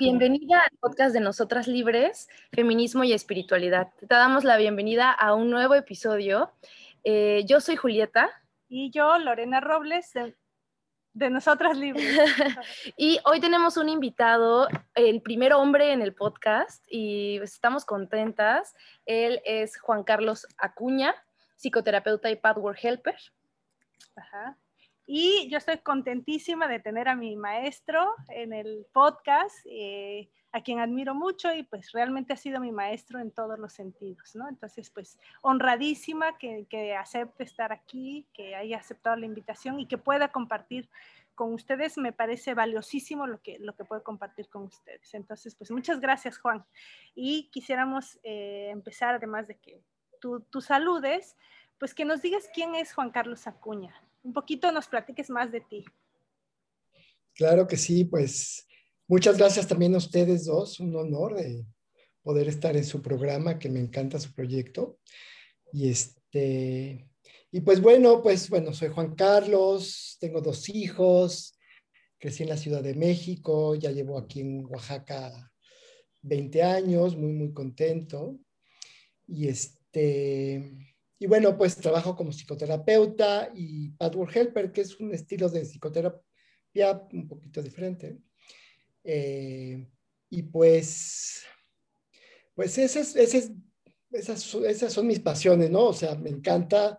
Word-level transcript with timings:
Bienvenida 0.00 0.60
al 0.60 0.78
podcast 0.78 1.12
de 1.12 1.20
Nosotras 1.20 1.68
Libres, 1.68 2.30
Feminismo 2.52 3.04
y 3.04 3.12
Espiritualidad. 3.12 3.92
Te 3.98 4.06
damos 4.06 4.44
la 4.44 4.56
bienvenida 4.56 5.12
a 5.12 5.34
un 5.34 5.50
nuevo 5.50 5.74
episodio. 5.74 6.52
Eh, 7.04 7.44
yo 7.46 7.60
soy 7.60 7.76
Julieta. 7.76 8.30
Y 8.66 8.90
yo, 8.90 9.18
Lorena 9.18 9.60
Robles, 9.60 10.14
de, 11.12 11.28
Nosotras 11.28 11.76
Libres. 11.76 12.06
y 12.96 13.18
hoy 13.26 13.40
tenemos 13.40 13.76
un 13.76 13.90
invitado, 13.90 14.68
el 14.94 15.20
primer 15.20 15.52
hombre 15.52 15.92
en 15.92 16.00
el 16.00 16.14
podcast, 16.14 16.82
y 16.88 17.36
estamos 17.42 17.84
contentas. 17.84 18.74
Él 19.04 19.42
es 19.44 19.78
Juan 19.78 20.02
Carlos 20.02 20.46
Acuña, 20.56 21.14
psicoterapeuta 21.56 22.30
y 22.30 22.36
pathwork 22.36 22.78
helper. 22.82 23.18
Ajá. 24.16 24.56
Y 25.12 25.48
yo 25.48 25.58
estoy 25.58 25.78
contentísima 25.78 26.68
de 26.68 26.78
tener 26.78 27.08
a 27.08 27.16
mi 27.16 27.34
maestro 27.34 28.14
en 28.28 28.52
el 28.52 28.86
podcast, 28.92 29.56
eh, 29.68 30.30
a 30.52 30.60
quien 30.60 30.78
admiro 30.78 31.16
mucho 31.16 31.52
y 31.52 31.64
pues 31.64 31.90
realmente 31.90 32.32
ha 32.32 32.36
sido 32.36 32.60
mi 32.60 32.70
maestro 32.70 33.18
en 33.18 33.32
todos 33.32 33.58
los 33.58 33.72
sentidos, 33.72 34.36
¿no? 34.36 34.48
Entonces, 34.48 34.88
pues 34.88 35.18
honradísima 35.42 36.38
que, 36.38 36.64
que 36.70 36.94
acepte 36.94 37.42
estar 37.42 37.72
aquí, 37.72 38.28
que 38.32 38.54
haya 38.54 38.78
aceptado 38.78 39.16
la 39.16 39.26
invitación 39.26 39.80
y 39.80 39.88
que 39.88 39.98
pueda 39.98 40.30
compartir 40.30 40.88
con 41.34 41.54
ustedes. 41.54 41.98
Me 41.98 42.12
parece 42.12 42.54
valiosísimo 42.54 43.26
lo 43.26 43.42
que, 43.42 43.58
lo 43.58 43.74
que 43.74 43.84
puede 43.84 44.04
compartir 44.04 44.48
con 44.48 44.62
ustedes. 44.62 45.12
Entonces, 45.14 45.56
pues 45.56 45.72
muchas 45.72 45.98
gracias, 45.98 46.38
Juan. 46.38 46.64
Y 47.16 47.50
quisiéramos 47.50 48.20
eh, 48.22 48.68
empezar, 48.70 49.16
además 49.16 49.48
de 49.48 49.58
que 49.58 49.82
tú, 50.20 50.46
tú 50.50 50.60
saludes, 50.60 51.36
pues 51.78 51.94
que 51.94 52.04
nos 52.04 52.22
digas 52.22 52.48
quién 52.54 52.76
es 52.76 52.94
Juan 52.94 53.10
Carlos 53.10 53.48
Acuña 53.48 54.00
un 54.22 54.32
poquito 54.32 54.70
nos 54.72 54.88
platiques 54.88 55.30
más 55.30 55.50
de 55.52 55.60
ti. 55.60 55.84
Claro 57.34 57.66
que 57.66 57.76
sí, 57.76 58.04
pues 58.04 58.66
muchas 59.06 59.38
gracias 59.38 59.66
también 59.66 59.94
a 59.94 59.98
ustedes 59.98 60.44
dos, 60.44 60.80
un 60.80 60.94
honor 60.96 61.36
de 61.36 61.64
poder 62.22 62.48
estar 62.48 62.76
en 62.76 62.84
su 62.84 63.00
programa, 63.00 63.58
que 63.58 63.68
me 63.68 63.80
encanta 63.80 64.18
su 64.18 64.34
proyecto. 64.34 64.98
Y 65.72 65.88
este, 65.88 67.08
y 67.50 67.60
pues 67.60 67.80
bueno, 67.80 68.22
pues 68.22 68.48
bueno, 68.50 68.72
soy 68.72 68.88
Juan 68.88 69.14
Carlos, 69.14 70.16
tengo 70.20 70.40
dos 70.40 70.68
hijos, 70.68 71.58
crecí 72.18 72.42
en 72.42 72.50
la 72.50 72.56
Ciudad 72.56 72.82
de 72.82 72.94
México, 72.94 73.74
ya 73.74 73.90
llevo 73.90 74.18
aquí 74.18 74.40
en 74.40 74.66
Oaxaca 74.66 75.50
20 76.22 76.62
años, 76.62 77.16
muy, 77.16 77.32
muy 77.32 77.52
contento. 77.52 78.38
Y 79.26 79.48
este, 79.48 80.89
y 81.22 81.26
bueno, 81.26 81.56
pues 81.56 81.76
trabajo 81.76 82.16
como 82.16 82.32
psicoterapeuta 82.32 83.50
y 83.54 83.90
pathwork 83.90 84.34
helper, 84.34 84.72
que 84.72 84.80
es 84.80 84.98
un 84.98 85.12
estilo 85.12 85.50
de 85.50 85.66
psicoterapia 85.66 87.06
un 87.12 87.28
poquito 87.28 87.62
diferente. 87.62 88.16
Eh, 89.04 89.86
y 90.30 90.42
pues, 90.44 91.42
pues 92.54 92.78
esas, 92.78 93.14
esas, 93.16 93.52
esas, 94.10 94.54
esas, 94.54 94.92
son 94.94 95.06
mis 95.06 95.20
pasiones, 95.20 95.70
¿no? 95.70 95.88
O 95.88 95.92
sea, 95.92 96.14
me 96.14 96.30
encanta, 96.30 96.98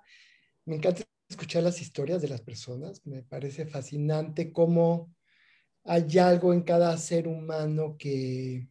me 0.65 0.75
encanta 0.75 1.01
escuchar 1.27 1.63
las 1.63 1.81
historias 1.81 2.21
de 2.21 2.27
las 2.27 2.41
personas. 2.41 3.03
Me 3.07 3.23
parece 3.23 3.65
fascinante 3.65 4.53
cómo 4.53 5.15
hay 5.83 6.19
algo 6.19 6.53
en 6.53 6.61
cada 6.61 6.95
ser 6.99 7.27
humano 7.27 7.95
que, 7.97 8.67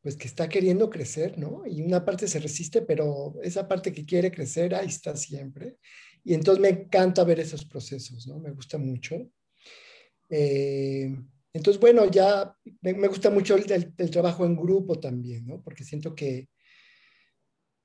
pues 0.00 0.16
que 0.16 0.28
está 0.28 0.48
queriendo 0.48 0.90
crecer, 0.90 1.38
¿no? 1.38 1.62
Y 1.66 1.82
una 1.82 2.04
parte 2.04 2.28
se 2.28 2.38
resiste, 2.38 2.82
pero 2.82 3.34
esa 3.42 3.66
parte 3.66 3.92
que 3.92 4.06
quiere 4.06 4.30
crecer, 4.30 4.74
ahí 4.74 4.86
está 4.86 5.16
siempre. 5.16 5.76
Y 6.24 6.34
entonces 6.34 6.60
me 6.60 6.68
encanta 6.68 7.24
ver 7.24 7.40
esos 7.40 7.64
procesos, 7.64 8.26
¿no? 8.26 8.38
Me 8.38 8.52
gusta 8.52 8.78
mucho. 8.78 9.16
Eh, 10.30 11.16
entonces, 11.52 11.80
bueno, 11.80 12.08
ya 12.10 12.54
me, 12.82 13.08
gusta 13.08 13.30
mucho 13.30 13.56
el, 13.56 14.10
trabajo 14.10 14.44
en 14.44 14.56
grupo 14.56 15.00
también, 15.00 15.46
¿no? 15.46 15.62
Porque 15.62 15.84
siento 15.84 16.14
que, 16.14 16.48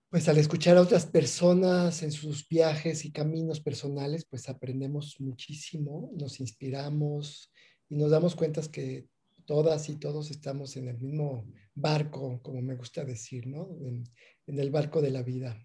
pues 0.10 0.28
al 0.30 0.38
escuchar 0.38 0.78
a 0.78 0.82
otras 0.82 1.08
personas 1.08 2.04
en 2.04 2.12
sus 2.12 2.48
viajes 2.48 3.04
y 3.06 3.12
caminos 3.12 3.62
personales, 3.62 4.26
pues 4.30 4.48
aprendemos 4.48 5.16
muchísimo, 5.20 6.12
nos 6.16 6.40
inspiramos 6.40 7.52
y 7.90 7.96
nos 7.96 8.12
damos 8.12 8.36
cuenta 8.36 8.62
que 8.72 9.08
todas 9.46 9.90
y 9.90 9.96
todos 9.96 10.32
estamos 10.32 10.76
en 10.78 10.88
el 10.88 11.00
mismo 11.00 11.46
barco, 11.76 12.40
como 12.42 12.62
me 12.62 12.76
gusta 12.76 13.04
decir, 13.04 13.48
¿no? 13.48 13.78
En, 13.82 14.04
el 14.46 14.72
barco 14.72 15.02
de 15.02 15.12
la 15.12 15.24
vida. 15.24 15.58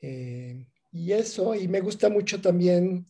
Eh, 0.00 0.66
y 0.90 1.12
eso, 1.12 1.54
y 1.54 1.68
me 1.68 1.80
gusta 1.80 2.08
mucho 2.08 2.40
también 2.40 3.06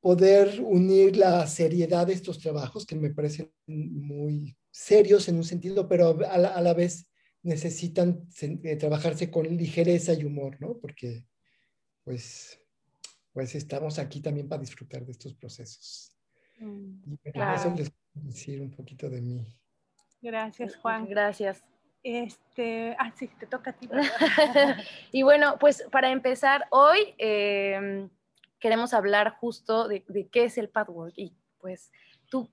poder 0.00 0.60
unir 0.60 1.16
la 1.16 1.46
seriedad 1.46 2.06
de 2.06 2.12
estos 2.12 2.38
trabajos, 2.38 2.84
que 2.84 2.94
me 2.94 3.08
parecen 3.08 3.50
muy 3.66 4.54
serios 4.70 5.28
en 5.28 5.36
un 5.36 5.44
sentido, 5.44 5.88
pero 5.88 6.18
a 6.28 6.60
la, 6.60 6.74
vez 6.74 7.06
necesitan 7.42 8.28
eh, 8.42 8.76
trabajarse 8.76 9.30
con 9.30 9.46
ligereza 9.56 10.12
y 10.12 10.24
humor, 10.24 10.60
¿no? 10.60 10.78
Porque, 10.78 11.24
pues, 12.04 12.60
pues 13.32 13.54
estamos 13.54 13.98
aquí 13.98 14.20
también 14.20 14.46
para 14.46 14.60
disfrutar 14.60 15.06
de 15.06 15.12
estos 15.12 15.34
procesos. 15.34 16.13
Mm, 16.58 17.14
y 17.24 17.54
eso 17.54 17.74
les 17.76 17.90
puedo 17.90 18.26
decir 18.26 18.60
un 18.60 18.70
poquito 18.70 19.08
de 19.08 19.20
mí. 19.20 19.46
Gracias, 20.20 20.76
Juan. 20.76 21.06
Gracias. 21.06 21.62
Este, 22.02 22.94
ah, 22.98 23.12
sí, 23.14 23.28
te 23.38 23.46
toca 23.46 23.70
a 23.70 23.72
ti. 23.74 23.88
y 25.12 25.22
bueno, 25.22 25.56
pues 25.58 25.84
para 25.90 26.10
empezar, 26.10 26.66
hoy 26.70 27.14
em, 27.18 28.10
queremos 28.58 28.94
hablar 28.94 29.36
justo 29.38 29.88
de, 29.88 30.04
qué 30.30 30.44
es 30.44 30.58
el 30.58 30.68
pathwork 30.68 31.14
y 31.16 31.34
pues 31.58 31.90
tú, 32.30 32.50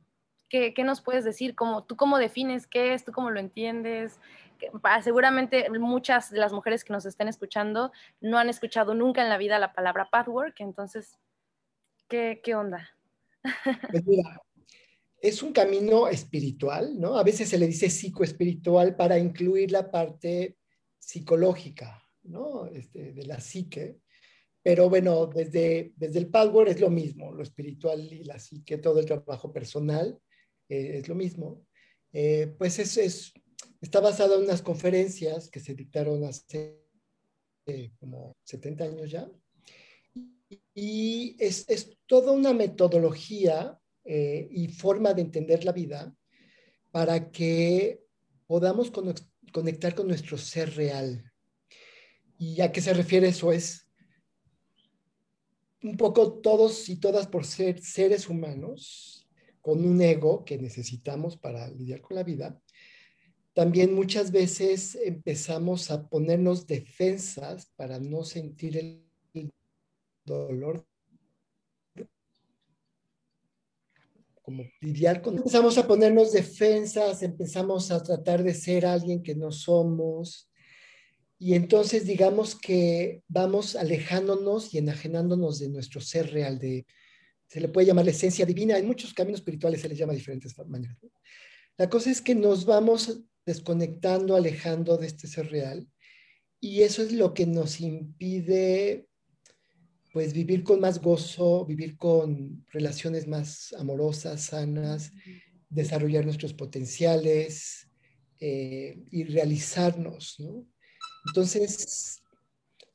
¿qué, 0.50 0.74
¿qué, 0.74 0.84
nos 0.84 1.02
puedes 1.02 1.26
decir? 1.26 1.54
¿Cómo, 1.54 1.84
¿Tú 1.84 1.98
cómo 1.98 2.18
defines 2.18 2.66
qué 2.66 2.94
es? 2.94 3.04
¿Tú 3.04 3.12
cómo 3.12 3.30
lo 3.30 3.40
entiendes? 3.40 4.20
seguramente 5.02 5.70
muchas 5.80 6.30
de 6.30 6.40
las 6.40 6.54
mujeres 6.54 6.84
que 6.84 6.94
nos 6.94 7.06
estén 7.06 7.28
escuchando 7.28 7.92
no 8.20 8.38
han 8.38 8.50
escuchado 8.50 8.94
nunca 8.94 9.22
en 9.22 9.30
la 9.30 9.38
vida 9.38 9.60
la 9.60 9.74
palabra 9.74 10.10
pathwork, 10.10 10.60
entonces, 10.60 11.18
¿qué, 12.08 12.42
qué 12.44 12.56
onda? 12.56 12.90
Pues 13.92 14.04
es 15.22 15.44
un 15.44 15.54
camino 15.54 16.08
espiritual, 16.08 17.00
¿no? 17.00 17.16
A 17.18 17.24
veces 17.24 17.48
se 17.48 17.60
le 17.60 17.68
dice 17.68 17.90
psicoespiritual 17.90 18.96
para 18.96 19.20
incluir 19.20 19.72
la 19.72 19.92
parte 19.92 20.58
psicológica, 20.98 22.04
¿no? 22.24 22.66
Este, 22.66 23.14
de 23.14 23.26
la 23.26 23.40
psique. 23.40 24.00
Pero 24.64 24.90
bueno, 24.90 25.28
desde, 25.28 25.94
desde 25.96 26.20
el 26.20 26.28
Power 26.28 26.68
es 26.70 26.80
lo 26.80 26.90
mismo, 26.90 27.32
lo 27.32 27.44
espiritual 27.44 28.12
y 28.12 28.24
la 28.24 28.40
psique, 28.40 28.78
todo 28.78 29.00
el 29.00 29.06
trabajo 29.06 29.54
personal 29.54 30.20
eh, 30.70 30.98
es 30.98 31.08
lo 31.08 31.16
mismo. 31.16 31.66
Eh, 32.14 32.54
pues 32.58 32.80
es, 32.80 32.98
es, 32.98 33.34
está 33.80 34.00
basado 34.00 34.38
en 34.38 34.44
unas 34.44 34.62
conferencias 34.62 35.50
que 35.50 35.60
se 35.60 35.76
dictaron 35.76 36.24
hace 36.24 36.82
eh, 37.68 37.92
como 38.00 38.36
70 38.44 38.84
años 38.84 39.12
ya. 39.12 39.30
Y 40.74 41.36
es, 41.40 41.66
es 41.68 41.98
toda 42.06 42.32
una 42.32 42.54
metodología 42.54 43.80
eh, 44.04 44.48
y 44.52 44.68
forma 44.68 45.14
de 45.14 45.22
entender 45.22 45.64
la 45.64 45.72
vida 45.72 46.16
para 46.92 47.32
que 47.32 48.02
podamos 48.48 48.92
conectar 49.52 49.96
con 49.96 50.08
nuestro 50.08 50.38
ser 50.38 50.76
real. 50.76 51.32
¿Y 52.38 52.62
a 52.62 52.72
qué 52.72 52.82
se 52.82 52.94
refiere 52.94 53.28
eso? 53.28 53.52
Es 53.52 53.88
un 55.84 55.98
poco 55.98 56.40
todos 56.42 56.90
y 56.90 56.98
todas 56.98 57.28
por 57.28 57.46
ser 57.46 57.82
seres 57.82 58.28
humanos 58.28 59.28
con 59.62 59.86
un 59.86 60.02
ego 60.02 60.44
que 60.44 60.58
necesitamos 60.58 61.38
para 61.38 61.70
lidiar 61.70 62.02
con 62.02 62.16
la 62.16 62.24
vida. 62.24 62.60
También 63.54 63.94
muchas 63.94 64.32
veces 64.32 64.96
empezamos 64.96 65.92
a 65.92 66.08
ponernos 66.08 66.66
defensas 66.66 67.68
para 67.76 68.00
no 68.00 68.24
sentir 68.24 68.78
el 68.78 69.11
dolor 70.26 70.86
como 74.42 74.64
lidiar 74.82 75.22
con... 75.22 75.38
Empezamos 75.38 75.78
a 75.78 75.88
ponernos 75.88 76.32
defensas, 76.32 77.24
empezamos 77.24 77.92
a 77.92 78.02
tratar 78.02 78.44
de 78.44 78.54
ser 78.54 78.86
alguien 78.86 79.24
que 79.24 79.36
no 79.36 79.52
somos. 79.52 80.50
Y 81.40 81.56
entonces 81.56 82.06
digamos 82.06 82.56
que 82.56 83.24
vamos 83.28 83.76
alejándonos 83.76 84.74
y 84.74 84.78
enajenándonos 84.78 85.60
de 85.60 85.70
nuestro 85.70 86.02
ser 86.02 86.32
real, 86.32 86.60
de, 86.60 86.86
se 87.48 87.60
le 87.60 87.70
puede 87.70 87.88
llamar 87.88 88.06
la 88.06 88.12
esencia 88.12 88.46
divina, 88.46 88.78
en 88.78 88.86
muchos 88.86 89.14
caminos 89.14 89.40
espirituales 89.40 89.82
se 89.82 89.90
les 89.90 89.98
llama 89.98 90.14
de 90.14 90.20
diferentes 90.20 90.56
maneras. 90.68 90.98
La 91.78 91.90
cosa 91.90 92.12
es 92.12 92.22
que 92.22 92.36
nos 92.36 92.66
vamos 92.66 93.24
desconectando, 93.44 94.36
alejando 94.36 94.98
de 94.98 95.08
este 95.08 95.28
ser 95.28 95.50
real, 95.50 95.88
y 96.60 96.84
eso 96.84 97.02
es 97.02 97.12
lo 97.12 97.34
que 97.34 97.48
nos 97.48 97.82
impide 97.82 99.08
pues 100.12 100.34
vivir 100.34 100.64
con 100.64 100.80
más 100.80 101.02
gozo, 101.02 101.66
vivir 101.66 101.98
con 101.98 102.66
relaciones 102.70 103.28
más 103.28 103.74
amorosas, 103.78 104.42
sanas, 104.42 105.12
desarrollar 105.70 106.26
nuestros 106.26 106.54
potenciales 106.54 107.88
eh, 108.40 109.04
y 109.10 109.24
realizarnos, 109.24 110.40
¿no? 110.40 110.68
Entonces, 111.28 112.22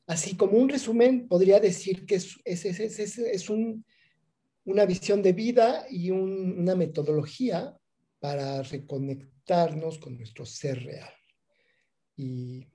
así 0.05 0.35
como 0.35 0.57
un 0.57 0.69
resumen, 0.69 1.27
podría 1.27 1.59
decir 1.59 2.05
que 2.05 2.15
es, 2.15 2.37
es, 2.45 2.65
es, 2.65 3.17
es 3.17 3.49
un, 3.49 3.85
una 4.65 4.85
visión 4.85 5.21
de 5.21 5.33
vida 5.33 5.85
y 5.89 6.11
una 6.11 6.75
metodología 6.75 7.75
para 8.19 8.61
reconectarnos 8.61 9.97
con 9.97 10.17
nuestro 10.17 10.45
ser 10.45 10.83
real. 10.83 11.13
Y, 12.15 12.67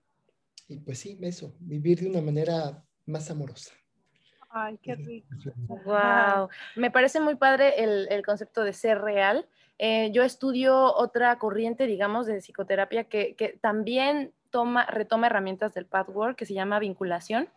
y 0.68 0.78
pues 0.78 0.98
sí, 0.98 1.18
eso, 1.20 1.54
vivir 1.60 2.00
de 2.00 2.08
una 2.08 2.22
manera 2.22 2.82
más 3.06 3.30
amorosa. 3.30 3.72
Ay, 4.52 4.78
qué 4.82 4.94
rico. 4.94 5.28
Wow, 5.66 6.50
me 6.76 6.90
parece 6.90 7.20
muy 7.20 7.36
padre 7.36 7.82
el, 7.82 8.06
el 8.10 8.24
concepto 8.24 8.62
de 8.62 8.74
ser 8.74 9.00
real. 9.00 9.46
Eh, 9.78 10.12
yo 10.12 10.22
estudio 10.22 10.94
otra 10.94 11.38
corriente, 11.38 11.86
digamos, 11.86 12.26
de 12.26 12.40
psicoterapia 12.40 13.04
que, 13.04 13.34
que 13.34 13.58
también 13.60 14.32
toma, 14.50 14.86
retoma 14.86 15.26
herramientas 15.26 15.72
del 15.74 15.86
pathwork 15.86 16.36
que 16.36 16.46
se 16.46 16.54
llama 16.54 16.78
vinculación. 16.78 17.48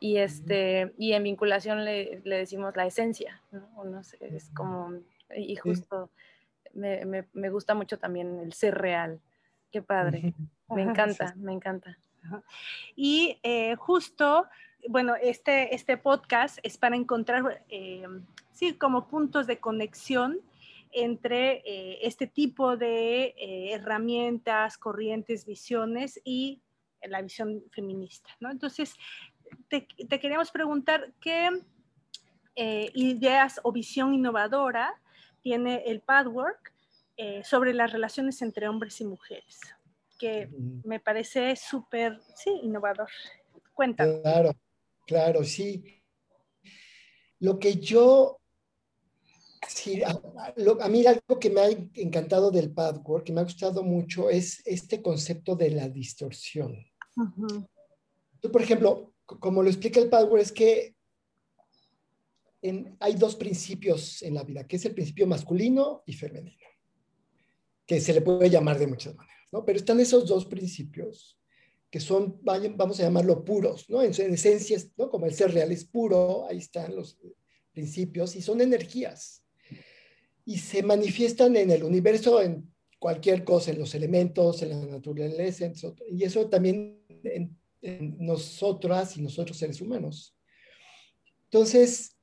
Y, 0.00 0.18
este, 0.18 0.92
y 0.98 1.12
en 1.12 1.22
vinculación 1.22 1.84
le, 1.84 2.20
le 2.24 2.38
decimos 2.38 2.74
la 2.76 2.86
esencia, 2.86 3.40
¿no? 3.52 3.84
no 3.84 4.02
sé, 4.02 4.18
es 4.20 4.50
como, 4.50 4.92
y 5.34 5.54
justo 5.54 6.10
me, 6.74 7.04
me, 7.04 7.28
me, 7.32 7.50
gusta 7.50 7.74
mucho 7.74 7.98
también 7.98 8.40
el 8.40 8.52
ser 8.52 8.76
real. 8.76 9.20
Qué 9.70 9.80
padre, 9.80 10.34
me 10.68 10.82
encanta, 10.82 11.34
me 11.36 11.52
encanta. 11.52 11.96
Y 12.96 13.38
eh, 13.44 13.76
justo 13.76 14.48
bueno, 14.88 15.14
este, 15.20 15.74
este 15.74 15.96
podcast 15.96 16.58
es 16.62 16.76
para 16.76 16.96
encontrar, 16.96 17.64
eh, 17.68 18.06
sí, 18.52 18.74
como 18.74 19.08
puntos 19.08 19.46
de 19.46 19.58
conexión 19.58 20.40
entre 20.90 21.62
eh, 21.64 21.98
este 22.02 22.26
tipo 22.26 22.76
de 22.76 23.34
eh, 23.38 23.72
herramientas, 23.72 24.76
corrientes, 24.76 25.46
visiones 25.46 26.20
y 26.24 26.60
la 27.02 27.22
visión 27.22 27.62
feminista, 27.70 28.30
¿no? 28.40 28.50
Entonces, 28.50 28.94
te, 29.68 29.86
te 30.08 30.20
queríamos 30.20 30.50
preguntar 30.50 31.12
qué 31.20 31.50
ideas 32.54 33.60
o 33.64 33.72
visión 33.72 34.12
innovadora 34.12 35.00
tiene 35.40 35.84
el 35.86 36.00
Padwork 36.00 36.74
sobre 37.44 37.72
las 37.72 37.92
relaciones 37.92 38.42
entre 38.42 38.68
hombres 38.68 39.00
y 39.00 39.04
mujeres, 39.04 39.58
que 40.18 40.50
me 40.84 41.00
parece 41.00 41.56
súper, 41.56 42.20
sí, 42.34 42.50
innovador. 42.62 43.08
Cuéntame. 43.72 44.20
Claro. 44.20 44.54
Claro, 45.12 45.44
sí. 45.44 45.84
Lo 47.40 47.58
que 47.58 47.74
yo, 47.74 48.40
sí, 49.68 50.00
a, 50.02 50.88
mí 50.88 51.04
algo 51.04 51.38
que 51.38 51.50
me 51.50 51.60
ha 51.60 51.68
encantado 51.68 52.50
del 52.50 52.72
padwork, 52.72 53.26
que 53.26 53.32
me 53.34 53.42
ha 53.42 53.44
gustado 53.44 53.82
mucho, 53.82 54.30
es 54.30 54.62
este 54.64 55.02
concepto 55.02 55.54
de 55.54 55.70
la 55.72 55.86
distorsión. 55.86 56.82
por 58.50 58.62
ejemplo, 58.62 59.12
como 59.26 59.62
lo 59.62 59.68
explica 59.68 60.00
el 60.00 60.08
padwork, 60.08 60.40
es 60.40 60.52
que 60.52 60.96
hay 63.00 63.14
dos 63.14 63.36
principios 63.36 64.22
en 64.22 64.32
la 64.32 64.44
vida, 64.44 64.66
que 64.66 64.76
es 64.76 64.84
el 64.86 64.94
principio 64.94 65.26
masculino 65.26 66.04
y 66.06 66.14
femenino, 66.14 66.68
que 67.84 68.00
se 68.00 68.14
le 68.14 68.22
puede 68.22 68.48
llamar 68.48 68.78
de 68.78 68.86
muchas 68.86 69.14
maneras, 69.14 69.46
¿no? 69.52 69.62
Pero 69.62 69.78
están 69.78 70.00
esos 70.00 70.26
dos 70.26 70.46
principios 70.46 71.41
que 71.92 72.00
son, 72.00 72.40
vamos 72.42 72.98
a 72.98 73.02
llamarlo 73.02 73.44
puros, 73.44 73.90
¿no? 73.90 74.02
En, 74.02 74.12
esencia, 74.12 74.82
¿no? 74.96 75.10
Como 75.10 75.26
el 75.26 75.34
ser 75.34 75.52
real 75.52 75.70
es 75.70 75.84
puro, 75.84 76.46
ahí 76.48 76.56
están 76.56 76.96
los 76.96 77.18
principios, 77.70 78.34
y 78.34 78.40
son 78.40 78.62
energías. 78.62 79.44
Y 80.46 80.56
se 80.56 80.82
manifiestan 80.82 81.54
en 81.54 81.70
el 81.70 81.84
universo, 81.84 82.40
en 82.40 82.72
cualquier 82.98 83.44
cosa, 83.44 83.72
en 83.72 83.78
los 83.78 83.94
elementos, 83.94 84.62
en 84.62 84.70
la 84.70 84.86
naturaleza, 84.86 85.70
y 86.10 86.24
eso 86.24 86.48
también 86.48 87.04
en, 87.24 87.58
en 87.82 88.16
nosotras 88.18 89.18
y 89.18 89.20
nosotros 89.20 89.58
seres 89.58 89.82
humanos. 89.82 90.34
Entonces, 91.44 92.16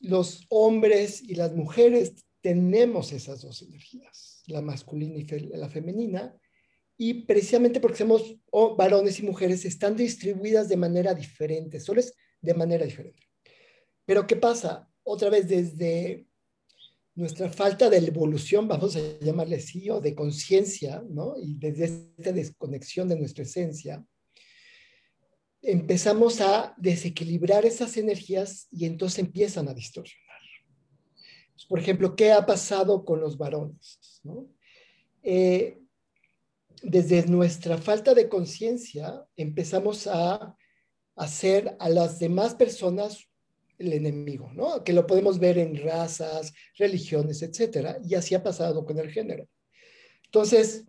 los 0.00 0.44
hombres 0.50 1.22
y 1.22 1.34
las 1.34 1.54
mujeres 1.54 2.26
tenemos 2.42 3.10
esas 3.10 3.40
dos 3.40 3.62
energías, 3.62 4.42
la 4.48 4.60
masculina 4.60 5.16
y 5.16 5.24
la 5.56 5.70
femenina, 5.70 6.38
y 6.96 7.14
precisamente 7.24 7.80
porque 7.80 7.98
somos 7.98 8.36
varones 8.76 9.18
y 9.18 9.22
mujeres, 9.22 9.64
están 9.64 9.96
distribuidas 9.96 10.68
de 10.68 10.76
manera 10.76 11.14
diferente, 11.14 11.80
solo 11.80 12.00
es 12.00 12.14
de 12.40 12.54
manera 12.54 12.84
diferente. 12.84 13.26
Pero 14.04 14.26
¿qué 14.26 14.36
pasa? 14.36 14.88
Otra 15.02 15.30
vez 15.30 15.48
desde 15.48 16.26
nuestra 17.14 17.48
falta 17.48 17.88
de 17.90 17.98
evolución, 17.98 18.68
vamos 18.68 18.96
a 18.96 19.00
llamarle 19.20 19.56
así, 19.56 19.88
o 19.90 20.00
de 20.00 20.14
conciencia, 20.14 21.02
¿no? 21.08 21.34
Y 21.40 21.54
desde 21.54 21.84
esta 21.84 22.32
desconexión 22.32 23.08
de 23.08 23.16
nuestra 23.16 23.44
esencia, 23.44 24.04
empezamos 25.62 26.40
a 26.40 26.74
desequilibrar 26.76 27.64
esas 27.64 27.96
energías 27.96 28.68
y 28.70 28.84
entonces 28.84 29.20
empiezan 29.20 29.68
a 29.68 29.74
distorsionar. 29.74 30.24
Por 31.68 31.78
ejemplo, 31.78 32.14
¿qué 32.14 32.32
ha 32.32 32.44
pasado 32.44 33.04
con 33.04 33.20
los 33.20 33.38
varones? 33.38 34.20
¿no? 34.22 34.46
Eh, 35.22 35.78
desde 36.84 37.26
nuestra 37.26 37.78
falta 37.78 38.14
de 38.14 38.28
conciencia 38.28 39.24
empezamos 39.36 40.06
a 40.06 40.54
hacer 41.16 41.76
a 41.78 41.88
las 41.88 42.18
demás 42.18 42.54
personas 42.54 43.26
el 43.78 43.92
enemigo, 43.92 44.52
¿no? 44.52 44.84
Que 44.84 44.92
lo 44.92 45.06
podemos 45.06 45.38
ver 45.38 45.58
en 45.58 45.82
razas, 45.82 46.52
religiones, 46.76 47.42
etcétera, 47.42 47.98
y 48.04 48.14
así 48.14 48.34
ha 48.34 48.42
pasado 48.42 48.84
con 48.84 48.98
el 48.98 49.10
género. 49.10 49.48
Entonces, 50.26 50.84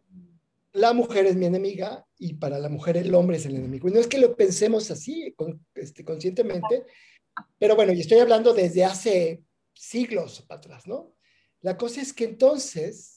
la 0.74 0.94
mujer 0.94 1.26
es 1.26 1.36
mi 1.36 1.46
enemiga 1.46 2.06
y 2.18 2.34
para 2.34 2.60
la 2.60 2.70
mujer 2.70 2.98
el 2.98 3.16
hombre 3.16 3.38
es 3.38 3.46
el 3.46 3.56
enemigo. 3.56 3.88
Y 3.88 3.94
no 3.94 4.00
es 4.00 4.08
que 4.08 4.20
lo 4.20 4.36
pensemos 4.36 4.92
así 4.92 5.34
este, 5.74 6.04
conscientemente, 6.04 6.84
pero 7.58 7.76
bueno, 7.76 7.94
y 7.94 8.02
estoy 8.02 8.20
hablando 8.20 8.54
desde 8.54 8.84
hace 8.84 9.42
siglos 9.74 10.42
para 10.42 10.60
atrás, 10.60 10.88
¿no? 10.88 11.16
La 11.62 11.78
cosa 11.78 12.02
es 12.02 12.14
que 12.14 12.26
entonces 12.26 13.15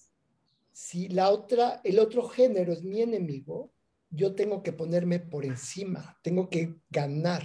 si 0.79 1.09
la 1.09 1.31
otra, 1.31 1.81
el 1.83 1.99
otro 1.99 2.29
género 2.29 2.73
es 2.73 2.85
mi 2.85 3.03
enemigo, 3.03 3.73
yo 4.11 4.37
tengo 4.37 4.63
que 4.63 4.73
ponerme 4.73 5.19
por 5.19 5.45
encima, 5.45 6.17
tengo 6.23 6.49
que 6.49 6.77
ganar 6.89 7.45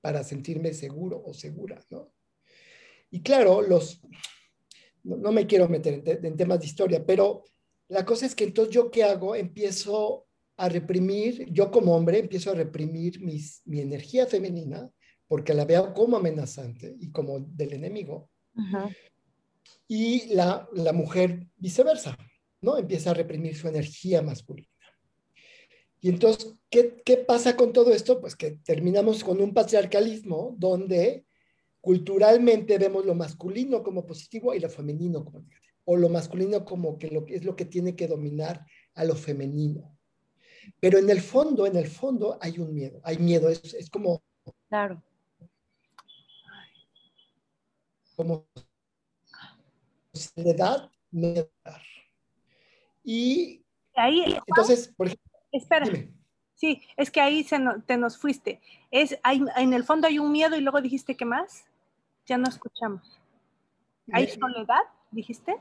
para 0.00 0.22
sentirme 0.22 0.72
seguro 0.72 1.20
o 1.26 1.34
segura, 1.34 1.84
¿no? 1.90 2.12
Y 3.10 3.20
claro, 3.20 3.62
los, 3.62 4.00
no, 5.02 5.32
me 5.32 5.48
quiero 5.48 5.68
meter 5.68 6.04
en, 6.06 6.36
temas 6.36 6.60
de 6.60 6.66
historia, 6.66 7.04
pero 7.04 7.42
la 7.88 8.04
cosa 8.04 8.26
es 8.26 8.36
que 8.36 8.44
entonces 8.44 8.72
yo 8.72 8.92
qué 8.92 9.02
hago? 9.02 9.34
Empiezo 9.34 10.28
a 10.56 10.68
reprimir, 10.68 11.50
yo 11.50 11.72
como 11.72 11.96
hombre 11.96 12.20
empiezo 12.20 12.52
a 12.52 12.54
reprimir 12.54 13.20
mis, 13.20 13.60
mi 13.64 13.80
energía 13.80 14.26
femenina 14.26 14.88
porque 15.26 15.52
la 15.52 15.64
veo 15.64 15.92
como 15.92 16.16
amenazante 16.16 16.94
y 17.00 17.10
como 17.10 17.40
del 17.40 17.72
enemigo. 17.72 18.30
Y 19.88 20.32
la, 20.32 20.68
la 20.72 20.92
mujer 20.92 21.48
viceversa. 21.56 22.16
¿No? 22.60 22.76
Empieza 22.76 23.10
a 23.10 23.14
reprimir 23.14 23.56
su 23.56 23.68
energía 23.68 24.22
masculina. 24.22 24.68
Y 26.00 26.10
entonces, 26.10 26.54
¿qué, 26.70 27.02
¿qué, 27.04 27.16
pasa 27.16 27.56
con 27.56 27.72
todo 27.72 27.92
esto? 27.92 28.20
Pues 28.20 28.36
que 28.36 28.52
terminamos 28.64 29.24
con 29.24 29.40
un 29.40 29.52
patriarcalismo 29.52 30.54
donde 30.56 31.24
culturalmente 31.80 32.78
vemos 32.78 33.04
lo 33.04 33.14
masculino 33.14 33.82
como 33.82 34.06
positivo 34.06 34.54
y 34.54 34.60
lo 34.60 34.70
femenino 34.70 35.24
como 35.24 35.40
negativo. 35.40 35.74
O 35.84 35.96
lo 35.96 36.08
masculino 36.08 36.64
como 36.64 36.98
que, 36.98 37.10
lo, 37.10 37.26
es 37.26 37.44
lo 37.44 37.56
que 37.56 37.64
tiene 37.64 37.96
que 37.96 38.06
dominar 38.06 38.64
a 38.94 39.04
lo 39.04 39.14
femenino. 39.14 39.96
Pero 40.80 40.98
en 40.98 41.08
el 41.10 41.20
fondo, 41.20 41.66
en 41.66 41.76
el 41.76 41.88
fondo 41.88 42.38
hay 42.40 42.58
un 42.58 42.74
miedo. 42.74 43.00
Hay 43.02 43.18
miedo, 43.18 43.48
es, 43.48 43.74
es 43.74 43.90
como... 43.90 44.22
Claro. 44.68 45.02
Como 48.14 48.46
sociedad, 50.12 50.90
miedo. 51.10 51.50
Y 53.10 53.64
ahí, 53.94 54.36
entonces, 54.46 54.92
por 54.94 55.06
ejemplo, 55.06 55.32
espera. 55.50 55.86
Sí, 56.54 56.82
es 56.94 57.10
que 57.10 57.22
ahí 57.22 57.42
se 57.42 57.58
te 57.86 57.96
nos 57.96 58.18
fuiste. 58.18 58.60
Es, 58.90 59.18
hay, 59.22 59.42
en 59.56 59.72
el 59.72 59.82
fondo 59.82 60.06
hay 60.06 60.18
un 60.18 60.30
miedo 60.30 60.56
y 60.56 60.60
luego 60.60 60.82
dijiste 60.82 61.16
qué 61.16 61.24
más. 61.24 61.64
Ya 62.26 62.36
no 62.36 62.46
escuchamos. 62.50 63.18
¿Hay 64.12 64.28
soledad? 64.28 64.82
¿Dijiste? 65.10 65.56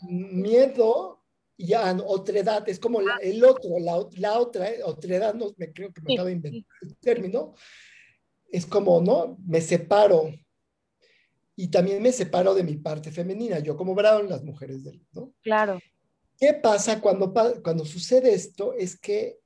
Miedo 0.00 1.20
y 1.58 1.66
ya 1.66 1.94
otra 2.06 2.38
edad, 2.38 2.66
es 2.66 2.80
como 2.80 3.00
ah. 3.00 3.18
el 3.20 3.44
otro, 3.44 3.78
la, 3.80 4.06
la, 4.16 4.38
otra, 4.38 4.70
eh, 4.70 4.82
otra 4.82 5.16
edad, 5.16 5.34
no 5.34 5.52
me 5.58 5.70
creo 5.70 5.92
que 5.92 6.00
me 6.00 6.14
estaba 6.14 6.30
inventando 6.30 6.66
el 6.80 6.96
término. 6.96 7.54
Es 8.50 8.64
como, 8.64 9.02
¿no? 9.02 9.36
Me 9.46 9.60
separo. 9.60 10.30
Y 11.54 11.68
también 11.68 12.02
me 12.02 12.12
separo 12.12 12.54
de 12.54 12.64
mi 12.64 12.78
parte 12.78 13.10
femenina, 13.10 13.58
yo 13.58 13.76
como 13.76 13.94
Brown, 13.94 14.26
las 14.26 14.42
mujeres 14.42 14.84
del, 14.84 15.04
¿no? 15.12 15.34
Claro. 15.42 15.78
¿Qué 16.38 16.54
pasa 16.54 17.00
cuando, 17.00 17.32
cuando 17.62 17.84
sucede 17.84 18.32
esto? 18.32 18.72
Es 18.72 18.98
que 18.98 19.38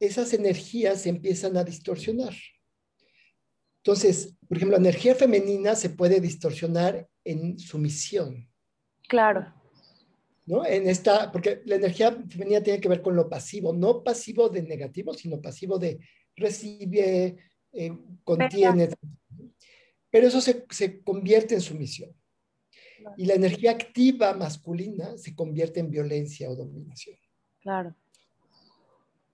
esas 0.00 0.34
energías 0.34 1.02
se 1.02 1.10
empiezan 1.10 1.56
a 1.56 1.62
distorsionar. 1.62 2.34
Entonces, 3.78 4.34
por 4.48 4.56
ejemplo, 4.56 4.76
la 4.76 4.82
energía 4.88 5.14
femenina 5.14 5.76
se 5.76 5.90
puede 5.90 6.20
distorsionar 6.20 7.08
en 7.22 7.56
sumisión. 7.60 8.48
Claro. 9.08 9.54
¿No? 10.46 10.66
En 10.66 10.88
esta, 10.88 11.30
porque 11.30 11.62
la 11.64 11.76
energía 11.76 12.10
femenina 12.28 12.60
tiene 12.60 12.80
que 12.80 12.88
ver 12.88 13.02
con 13.02 13.14
lo 13.14 13.28
pasivo, 13.28 13.72
no 13.72 14.02
pasivo 14.02 14.48
de 14.48 14.62
negativo, 14.62 15.14
sino 15.14 15.40
pasivo 15.40 15.78
de 15.78 16.00
recibe, 16.34 17.36
eh, 17.72 17.98
contiene. 18.24 18.88
Pero 20.10 20.26
eso 20.26 20.40
se, 20.40 20.66
se 20.70 21.02
convierte 21.02 21.54
en 21.54 21.60
sumisión. 21.60 22.15
Y 23.16 23.26
la 23.26 23.34
energía 23.34 23.72
activa 23.72 24.34
masculina 24.34 25.16
se 25.16 25.34
convierte 25.34 25.80
en 25.80 25.90
violencia 25.90 26.50
o 26.50 26.56
dominación. 26.56 27.16
Claro. 27.60 27.94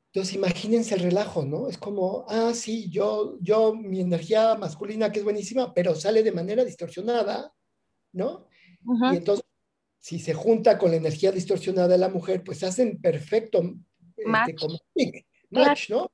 Entonces 0.07 0.35
imagínense 0.35 0.95
el 0.95 1.01
relajo, 1.01 1.47
¿no? 1.47 1.69
Es 1.69 1.79
como, 1.79 2.27
ah, 2.29 2.53
sí, 2.55 2.91
yo, 2.91 3.39
yo, 3.41 3.75
mi 3.75 4.01
energía 4.01 4.55
masculina 4.57 5.11
que 5.11 5.21
es 5.21 5.25
buenísima, 5.25 5.73
pero 5.73 5.95
sale 5.95 6.23
de 6.23 6.33
manera 6.33 6.65
distorsionada, 6.65 7.55
¿no? 8.13 8.47
Y 9.13 9.17
entonces, 9.17 9.47
si 9.99 10.19
se 10.19 10.35
junta 10.35 10.77
con 10.77 10.91
la 10.91 10.99
energía 10.99 11.33
distorsionada 11.33 11.89
de 11.89 11.99
la 11.99 12.11
mujer, 12.11 12.45
pues 12.45 12.63
hacen 12.63 13.01
perfecto 13.01 13.63
este, 14.17 14.31
match, 15.51 15.89
¿no? 15.89 16.11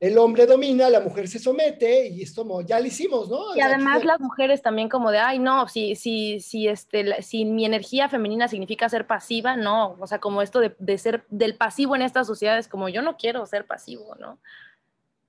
El 0.00 0.16
hombre 0.16 0.46
domina, 0.46 0.88
la 0.88 1.00
mujer 1.00 1.28
se 1.28 1.38
somete 1.38 2.08
y 2.08 2.22
es 2.22 2.34
como, 2.34 2.62
ya 2.62 2.80
lo 2.80 2.86
hicimos, 2.86 3.28
¿no? 3.28 3.54
Y 3.54 3.60
además 3.60 4.02
las 4.02 4.18
mujeres 4.18 4.62
también 4.62 4.88
como 4.88 5.10
de, 5.10 5.18
ay, 5.18 5.38
no, 5.38 5.68
si, 5.68 5.94
si, 5.94 6.40
si, 6.40 6.68
este, 6.68 7.20
si 7.22 7.44
mi 7.44 7.66
energía 7.66 8.08
femenina 8.08 8.48
significa 8.48 8.88
ser 8.88 9.06
pasiva, 9.06 9.56
no, 9.56 9.98
o 10.00 10.06
sea, 10.06 10.18
como 10.18 10.40
esto 10.40 10.60
de, 10.60 10.98
ser 10.98 11.26
del 11.28 11.54
pasivo 11.54 11.94
en 11.96 12.02
estas 12.02 12.26
sociedades, 12.26 12.66
como 12.66 12.88
yo 12.88 13.02
no 13.02 13.18
quiero 13.18 13.44
ser 13.44 13.66
pasivo, 13.66 14.14
¿no? 14.18 14.40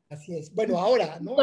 Así 0.08 0.38
es. 0.38 0.54
Bueno, 0.56 0.80
ahora, 0.80 1.20
¿no? 1.20 1.36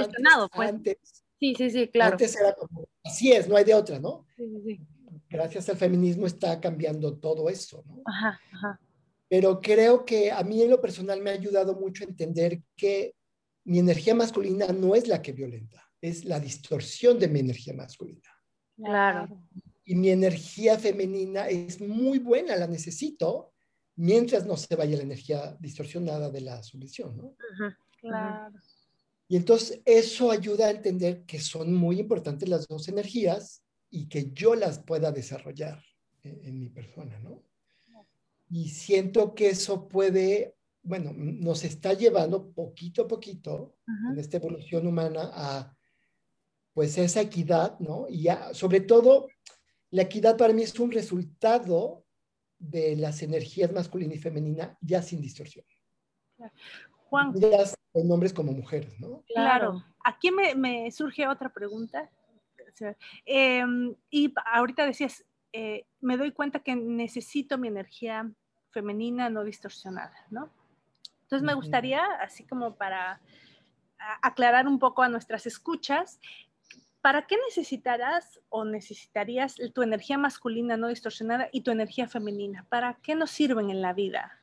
Antes, 0.54 0.96
pues. 0.98 1.24
sí, 1.38 1.54
sí, 1.54 1.68
sí, 1.70 1.88
claro. 1.88 2.12
Antes 2.12 2.34
era 2.34 2.54
como, 2.54 2.88
así 3.04 3.30
es, 3.30 3.46
no 3.46 3.56
hay 3.56 3.64
de 3.64 3.74
otra, 3.74 3.98
¿no? 3.98 4.24
Sí, 4.36 4.48
sí, 4.48 4.62
sí. 4.64 4.80
Gracias 5.28 5.68
al 5.68 5.76
feminismo 5.76 6.26
está 6.26 6.58
cambiando 6.58 7.18
todo 7.18 7.50
eso, 7.50 7.84
¿no? 7.86 8.00
Ajá, 8.06 8.40
ajá. 8.54 8.80
Pero 9.28 9.60
creo 9.60 10.06
que 10.06 10.32
a 10.32 10.42
mí 10.42 10.62
en 10.62 10.70
lo 10.70 10.80
personal 10.80 11.20
me 11.20 11.28
ha 11.28 11.34
ayudado 11.34 11.74
mucho 11.74 12.02
a 12.02 12.06
entender 12.06 12.62
que 12.74 13.17
mi 13.68 13.78
energía 13.78 14.14
masculina 14.14 14.68
no 14.68 14.94
es 14.94 15.08
la 15.08 15.20
que 15.20 15.32
violenta, 15.32 15.92
es 16.00 16.24
la 16.24 16.40
distorsión 16.40 17.18
de 17.18 17.28
mi 17.28 17.40
energía 17.40 17.74
masculina. 17.74 18.30
Claro. 18.74 19.46
Y 19.84 19.94
mi 19.94 20.08
energía 20.08 20.78
femenina 20.78 21.48
es 21.48 21.78
muy 21.78 22.18
buena, 22.18 22.56
la 22.56 22.66
necesito, 22.66 23.52
mientras 23.96 24.46
no 24.46 24.56
se 24.56 24.74
vaya 24.74 24.96
la 24.96 25.02
energía 25.02 25.54
distorsionada 25.60 26.30
de 26.30 26.40
la 26.40 26.62
sumisión, 26.62 27.14
¿no? 27.14 27.36
Claro. 28.00 28.58
Y 29.28 29.36
entonces 29.36 29.82
eso 29.84 30.30
ayuda 30.30 30.68
a 30.68 30.70
entender 30.70 31.26
que 31.26 31.38
son 31.38 31.74
muy 31.74 32.00
importantes 32.00 32.48
las 32.48 32.66
dos 32.68 32.88
energías 32.88 33.62
y 33.90 34.08
que 34.08 34.30
yo 34.32 34.54
las 34.54 34.78
pueda 34.78 35.12
desarrollar 35.12 35.84
en, 36.22 36.40
en 36.42 36.58
mi 36.58 36.70
persona, 36.70 37.18
¿no? 37.20 37.42
Y 38.48 38.70
siento 38.70 39.34
que 39.34 39.50
eso 39.50 39.88
puede 39.88 40.57
bueno, 40.88 41.12
nos 41.14 41.64
está 41.64 41.92
llevando 41.92 42.50
poquito 42.50 43.02
a 43.02 43.08
poquito 43.08 43.76
en 44.10 44.18
esta 44.18 44.38
evolución 44.38 44.86
humana 44.86 45.30
a, 45.34 45.76
pues, 46.72 46.96
esa 46.96 47.20
equidad, 47.20 47.78
¿no? 47.78 48.06
Y 48.08 48.28
sobre 48.52 48.80
todo, 48.80 49.28
la 49.90 50.02
equidad 50.02 50.38
para 50.38 50.54
mí 50.54 50.62
es 50.62 50.80
un 50.80 50.90
resultado 50.90 52.06
de 52.58 52.96
las 52.96 53.22
energías 53.22 53.70
masculina 53.70 54.14
y 54.14 54.18
femenina 54.18 54.78
ya 54.80 55.02
sin 55.02 55.20
distorsión. 55.20 55.66
Juan. 57.10 57.34
Ya 57.34 57.64
en 57.92 58.10
hombres 58.10 58.32
como 58.32 58.52
mujeres, 58.52 58.98
¿no? 58.98 59.24
Claro. 59.26 59.84
Aquí 60.02 60.30
me, 60.30 60.90
surge 60.90 61.28
otra 61.28 61.52
pregunta. 61.52 62.10
Em, 63.26 63.94
y 64.08 64.32
ahorita 64.54 64.86
decías, 64.86 65.22
eh, 65.52 65.84
me 66.00 66.16
doy 66.16 66.32
cuenta 66.32 66.60
que 66.60 66.74
necesito 66.76 67.58
mi 67.58 67.68
energía 67.68 68.30
femenina 68.70 69.28
no 69.28 69.44
distorsionada, 69.44 70.14
¿no? 70.30 70.50
Entonces 71.28 71.44
me 71.44 71.52
gustaría, 71.52 72.02
así 72.22 72.44
como 72.44 72.76
para 72.76 73.20
aclarar 74.22 74.66
un 74.66 74.78
poco 74.78 75.02
a 75.02 75.10
nuestras 75.10 75.46
escuchas, 75.46 76.18
¿para 77.02 77.26
qué 77.26 77.36
necesitarás 77.46 78.40
o 78.48 78.64
necesitarías 78.64 79.56
tu 79.74 79.82
energía 79.82 80.16
masculina 80.16 80.78
no 80.78 80.88
distorsionada 80.88 81.50
y 81.52 81.60
tu 81.60 81.70
energía 81.70 82.08
femenina? 82.08 82.66
¿Para 82.70 82.98
qué 83.02 83.14
nos 83.14 83.30
sirven 83.30 83.68
en 83.68 83.82
la 83.82 83.92
vida? 83.92 84.40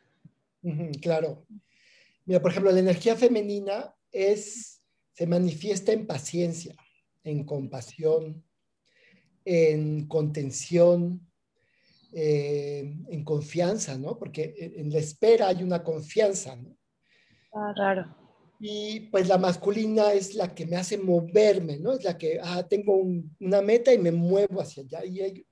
Claro. 1.01 1.48
Mira, 2.25 2.39
por 2.39 2.51
ejemplo, 2.51 2.72
la 2.72 2.82
energía 2.82 3.15
femenina 3.15 3.92
es, 4.12 4.80
se 5.13 5.25
manifiesta 5.25 5.92
en 5.92 6.06
paciencia, 6.06 6.75
en 7.24 7.46
compasión, 7.46 8.44
en 9.44 10.06
contención, 10.06 11.27
eh, 12.12 12.96
en 13.10 13.24
confianza, 13.24 13.98
¿no? 13.98 14.20
Porque 14.20 14.54
en 14.58 14.92
la 14.92 15.00
espera 15.00 15.48
hay 15.48 15.63
una 15.63 15.84
confianza, 15.84 16.56
¿no? 16.56 16.75
Ah, 17.55 17.71
claro. 17.74 18.05
Y 18.59 19.01
pues 19.12 19.27
la 19.27 19.38
masculina 19.38 20.13
es 20.13 20.35
la 20.35 20.53
que 20.53 20.65
me 20.65 20.75
hace 20.75 20.97
moverme, 20.97 21.77
¿no? 21.77 21.93
Es 21.93 22.03
la 22.03 22.17
que, 22.17 22.39
ah, 22.41 22.67
tengo 22.67 23.01
una 23.39 23.62
meta 23.62 23.93
y 23.93 23.97
me 23.97 24.12
muevo 24.12 24.62
hacia 24.62 24.83
allá. 24.83 25.05
Y 25.05 25.45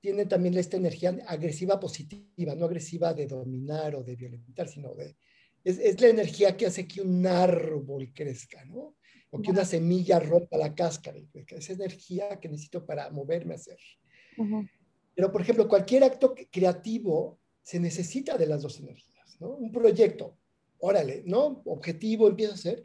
tiene 0.00 0.26
también 0.26 0.56
esta 0.58 0.76
energía 0.76 1.16
agresiva 1.26 1.80
positiva, 1.80 2.54
no 2.54 2.66
agresiva 2.66 3.14
de 3.14 3.26
dominar 3.26 3.94
o 3.94 4.02
de 4.02 4.16
violentar, 4.16 4.68
sino 4.68 4.94
de... 4.94 5.16
Es, 5.64 5.78
es 5.78 5.98
la 6.00 6.08
energía 6.08 6.56
que 6.56 6.66
hace 6.66 6.86
que 6.86 7.00
un 7.00 7.26
árbol 7.26 8.12
crezca, 8.12 8.64
¿no? 8.66 8.96
O 9.30 9.40
que 9.40 9.50
una 9.50 9.64
semilla 9.64 10.20
rompa 10.20 10.58
la 10.58 10.74
cáscara. 10.74 11.18
Esa 11.48 11.72
energía 11.72 12.38
que 12.38 12.48
necesito 12.48 12.84
para 12.84 13.10
moverme 13.10 13.54
a 13.54 13.56
hacer. 13.56 13.78
Pero, 15.14 15.32
por 15.32 15.40
ejemplo, 15.40 15.66
cualquier 15.68 16.04
acto 16.04 16.34
creativo 16.50 17.38
se 17.62 17.80
necesita 17.80 18.36
de 18.36 18.46
las 18.46 18.62
dos 18.62 18.78
energías, 18.78 19.40
¿no? 19.40 19.48
Un 19.50 19.72
proyecto, 19.72 20.36
órale, 20.84 21.22
¿no? 21.24 21.62
Objetivo 21.64 22.28
empieza 22.28 22.54
a 22.54 22.58
ser, 22.58 22.82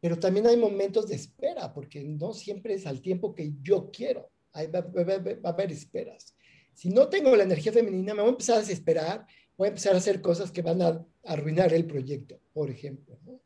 pero 0.00 0.18
también 0.18 0.46
hay 0.46 0.56
momentos 0.56 1.06
de 1.06 1.16
espera, 1.16 1.72
porque 1.72 2.02
no 2.02 2.32
siempre 2.32 2.74
es 2.74 2.86
al 2.86 3.02
tiempo 3.02 3.34
que 3.34 3.52
yo 3.60 3.90
quiero. 3.90 4.30
Hay, 4.52 4.68
va, 4.68 4.80
a 4.80 5.48
haber 5.48 5.70
esperas. 5.70 6.34
Si 6.72 6.88
no 6.88 7.08
tengo 7.08 7.36
la 7.36 7.44
energía 7.44 7.72
femenina, 7.72 8.14
me 8.14 8.22
voy 8.22 8.30
a 8.30 8.32
empezar 8.32 8.56
a 8.56 8.60
desesperar, 8.60 9.26
voy 9.56 9.66
a 9.66 9.68
empezar 9.68 9.94
a 9.94 9.98
hacer 9.98 10.22
cosas 10.22 10.50
que 10.50 10.62
van 10.62 10.80
a 10.80 11.06
arruinar 11.24 11.72
el 11.74 11.86
proyecto, 11.86 12.40
por 12.54 12.70
ejemplo. 12.70 13.18
¿no? 13.24 13.40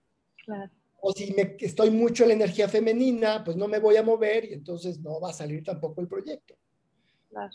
Claro. 0.45 0.73
O 1.01 1.13
si 1.13 1.33
me, 1.35 1.57
estoy 1.59 1.91
mucho 1.91 2.23
en 2.23 2.29
la 2.29 2.35
energía 2.35 2.69
femenina, 2.69 3.43
pues 3.45 3.57
no 3.57 3.67
me 3.67 3.81
voy 3.81 3.97
a 3.97 4.05
mover 4.05 4.45
y 4.45 4.55
entonces 4.55 5.01
no 5.01 5.21
va 5.21 5.31
a 5.31 5.35
salir 5.35 5.65
tampoco 5.65 6.01
el 6.01 6.09
proyecto. 6.09 6.57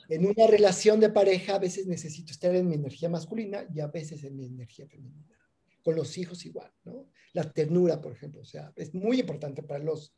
En 0.09 0.25
una 0.25 0.47
relación 0.47 0.99
de 0.99 1.09
pareja 1.09 1.55
a 1.55 1.59
veces 1.59 1.87
necesito 1.87 2.31
estar 2.33 2.53
en 2.53 2.67
mi 2.67 2.75
energía 2.75 3.09
masculina 3.09 3.65
y 3.73 3.79
a 3.79 3.87
veces 3.87 4.23
en 4.23 4.35
mi 4.35 4.45
energía 4.45 4.85
femenina. 4.87 5.40
Con 5.83 5.95
los 5.95 6.17
hijos 6.17 6.45
igual, 6.45 6.71
¿no? 6.83 7.09
La 7.33 7.51
ternura, 7.51 8.01
por 8.01 8.13
ejemplo, 8.13 8.41
o 8.41 8.45
sea, 8.45 8.71
es 8.75 8.93
muy 8.93 9.19
importante 9.19 9.63
para 9.63 9.83
los 9.83 10.13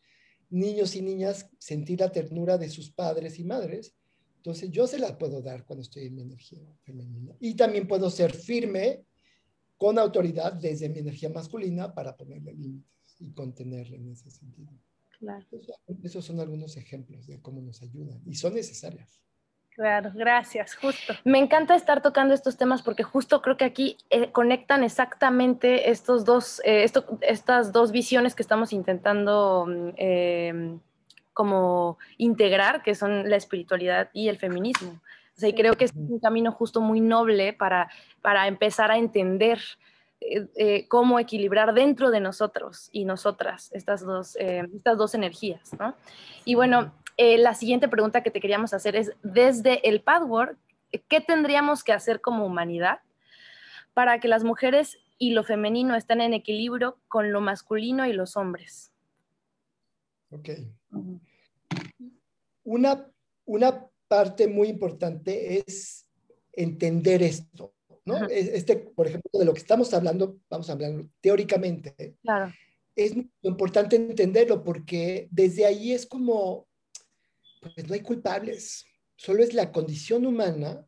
niños 0.50 0.96
y 0.96 1.01
niñas 1.01 1.50
sentir 1.58 2.00
la 2.00 2.12
ternura 2.12 2.58
de 2.58 2.70
sus 2.70 2.91
padres 2.91 3.39
y 3.39 3.43
madres. 3.43 3.96
Entonces 4.38 4.70
yo 4.72 4.88
se 4.88 5.00
la 5.00 5.17
puedo 5.17 5.41
dar 5.41 5.65
cuando 5.65 5.82
estoy 5.82 6.08
en 6.08 6.15
mi 6.15 6.22
energía 6.22 6.62
femenina. 6.84 7.36
Y 7.39 7.55
también 7.55 7.88
puedo 7.88 8.10
ser 8.10 8.34
firme 8.34 9.05
con 9.77 9.98
autoridad 9.98 10.53
desde 10.53 10.89
mi 10.89 11.00
energía 11.00 11.29
masculina 11.29 11.93
para 11.93 12.15
ponerle 12.15 12.53
límites 12.53 13.15
y 13.20 13.32
contenerle 13.32 13.98
en 13.98 14.10
ese 14.10 14.32
sentido. 14.32 14.72
Claro. 15.20 15.46
esos 16.03 16.25
son 16.25 16.41
algunos 16.41 16.75
ejemplos 16.75 17.27
de 17.27 17.41
cómo 17.41 17.62
nos 17.62 17.82
ayudan 17.82 18.22
y 18.25 18.36
son 18.36 18.55
necesarias. 18.55 19.22
Claro, 19.75 20.12
gracias, 20.13 20.75
justo. 20.75 21.13
Me 21.24 21.39
encanta 21.39 21.75
estar 21.75 22.03
tocando 22.03 22.36
estos 22.36 22.58
temas 22.58 22.84
porque 22.84 23.01
justo 23.01 23.42
creo 23.42 23.58
que 23.58 23.65
aquí 23.65 23.98
eh, 24.12 24.32
conectan 24.32 24.84
exactamente 24.84 25.89
estos 25.89 26.25
dos, 26.25 26.62
eh, 26.63 26.86
estas 27.22 27.72
dos 27.72 27.92
visiones 27.92 28.36
que 28.36 28.44
estamos 28.44 28.72
intentando 28.72 29.65
em, 29.98 30.80
como 31.34 31.98
integrar, 32.18 32.84
que 32.84 32.94
son 32.94 33.27
la 33.30 33.36
espiritualidad 33.36 34.10
y 34.13 34.30
el 34.30 34.38
feminismo. 34.38 35.01
O 35.36 35.39
sea, 35.39 35.50
y 35.50 35.53
creo 35.53 35.74
que 35.74 35.86
es 35.86 35.94
un 35.96 36.20
camino 36.20 36.51
justo 36.51 36.80
muy 36.80 37.01
noble 37.01 37.53
para, 37.53 37.89
para 38.22 38.48
empezar 38.48 38.92
a 38.92 38.98
entender 38.98 39.60
eh, 40.22 40.88
cómo 40.88 41.20
equilibrar 41.20 41.74
dentro 41.74 42.12
de 42.12 42.20
nosotros 42.20 42.89
y 42.92 43.06
nosotras 43.06 43.72
estas 43.74 44.06
dos, 44.06 44.36
estas 44.36 45.00
dos 45.00 45.15
energías, 45.15 45.74
¿no? 45.80 45.96
Y 46.46 46.53
bueno, 46.53 46.94
eh, 47.17 47.38
la 47.38 47.53
siguiente 47.53 47.88
pregunta 47.88 48.24
que 48.24 48.32
te 48.32 48.41
queríamos 48.41 48.74
hacer 48.74 48.96
es, 48.96 49.12
desde 49.22 49.88
el 49.88 50.01
Padwork, 50.01 50.58
¿qué 51.08 51.22
tendríamos 51.22 51.84
que 51.84 51.93
hacer 51.93 52.22
como 52.22 52.46
humanidad 52.46 53.00
para 53.93 54.20
que 54.20 54.27
las 54.27 54.43
mujeres 54.43 54.98
y 55.17 55.32
lo 55.32 55.43
femenino 55.43 55.96
estén 55.96 56.22
en 56.22 56.34
equilibrio 56.34 56.98
con 57.08 57.32
lo 57.32 57.41
masculino 57.41 58.05
y 58.08 58.13
los 58.13 58.36
hombres? 58.36 58.91
Ok. 60.32 60.50
Una, 62.63 63.08
una 63.46 63.88
parte 64.08 64.48
muy 64.48 64.70
importante 64.70 65.63
es 65.65 66.08
entender 66.51 67.22
esto, 67.22 67.74
¿no? 68.05 68.27
Este, 68.27 68.75
por 68.75 69.08
ejemplo, 69.08 69.39
de 69.39 69.46
lo 69.46 69.53
que 69.53 69.60
estamos 69.60 69.93
hablando, 69.93 70.38
vamos 70.50 70.70
a 70.70 70.74
hablar 70.74 70.91
teóricamente. 71.22 72.15
Claro. 72.22 72.51
Es 72.96 73.15
muy 73.15 73.29
importante 73.41 73.96
entenderlo 73.96 74.63
porque 74.63 75.27
desde 75.32 75.65
ahí 75.65 75.93
es 75.93 76.05
como 76.05 76.67
pues 77.63 77.88
no 77.88 77.93
hay 77.93 78.01
culpables, 78.01 78.86
solo 79.15 79.43
es 79.43 79.53
la 79.53 79.72
condición 79.72 80.25
humana 80.25 80.86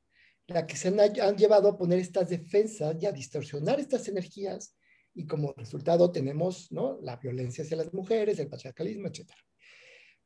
la 0.47 0.67
que 0.67 0.75
se 0.75 0.89
han, 0.89 1.37
llevado 1.37 1.69
a 1.69 1.77
poner 1.77 1.99
estas 1.99 2.29
defensas 2.29 2.95
y 3.01 3.05
a 3.05 3.11
distorsionar 3.11 3.79
estas 3.79 4.07
energías 4.07 4.75
y 5.13 5.25
como 5.25 5.53
resultado 5.53 6.11
tenemos 6.11 6.71
¿no? 6.71 6.99
la 7.01 7.15
violencia 7.15 7.63
hacia 7.63 7.77
las 7.77 7.93
mujeres, 7.93 8.37
el 8.37 8.49
patriarcalismo, 8.49 9.07
etc. 9.07 9.31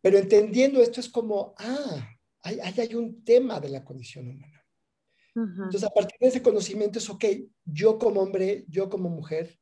Pero 0.02 0.18
entendiendo 0.18 0.82
esto 0.82 1.00
es 1.00 1.10
como, 1.10 1.54
ah, 1.58 2.10
hay, 2.42 2.60
hay 2.60 2.96
un 2.96 3.24
tema 3.24 3.60
de 3.60 3.70
la 3.70 3.84
condición 3.84 4.28
humana. 4.28 4.56
Entonces, 5.36 5.84
a 5.84 5.90
partir 5.90 6.18
de 6.20 6.28
ese 6.28 6.42
conocimiento 6.42 7.00
es, 7.00 7.10
ok, 7.10 7.24
yo 7.64 7.98
como 7.98 8.20
hombre, 8.20 8.66
yo 8.68 8.90
como 8.90 9.10
mujer, 9.10 9.58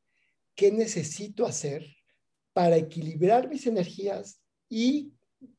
¿qué 0.56 0.72
necesito 0.72 1.46
hacer 1.46 1.86
para 2.52 2.76
equilibrar 2.76 3.48
mis 3.48 3.64
energías 3.66 4.40
y 4.68 5.12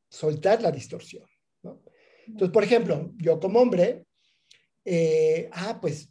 soltar 0.10 0.62
la 0.62 0.72
distorsión? 0.72 1.26
Entonces, 2.28 2.54
por 2.54 2.64
ejemplo, 2.64 3.14
yo 3.18 3.40
como 3.40 3.60
hombre, 3.60 4.06
eh, 4.86 5.50
ah, 5.52 5.80
pues 5.82 6.10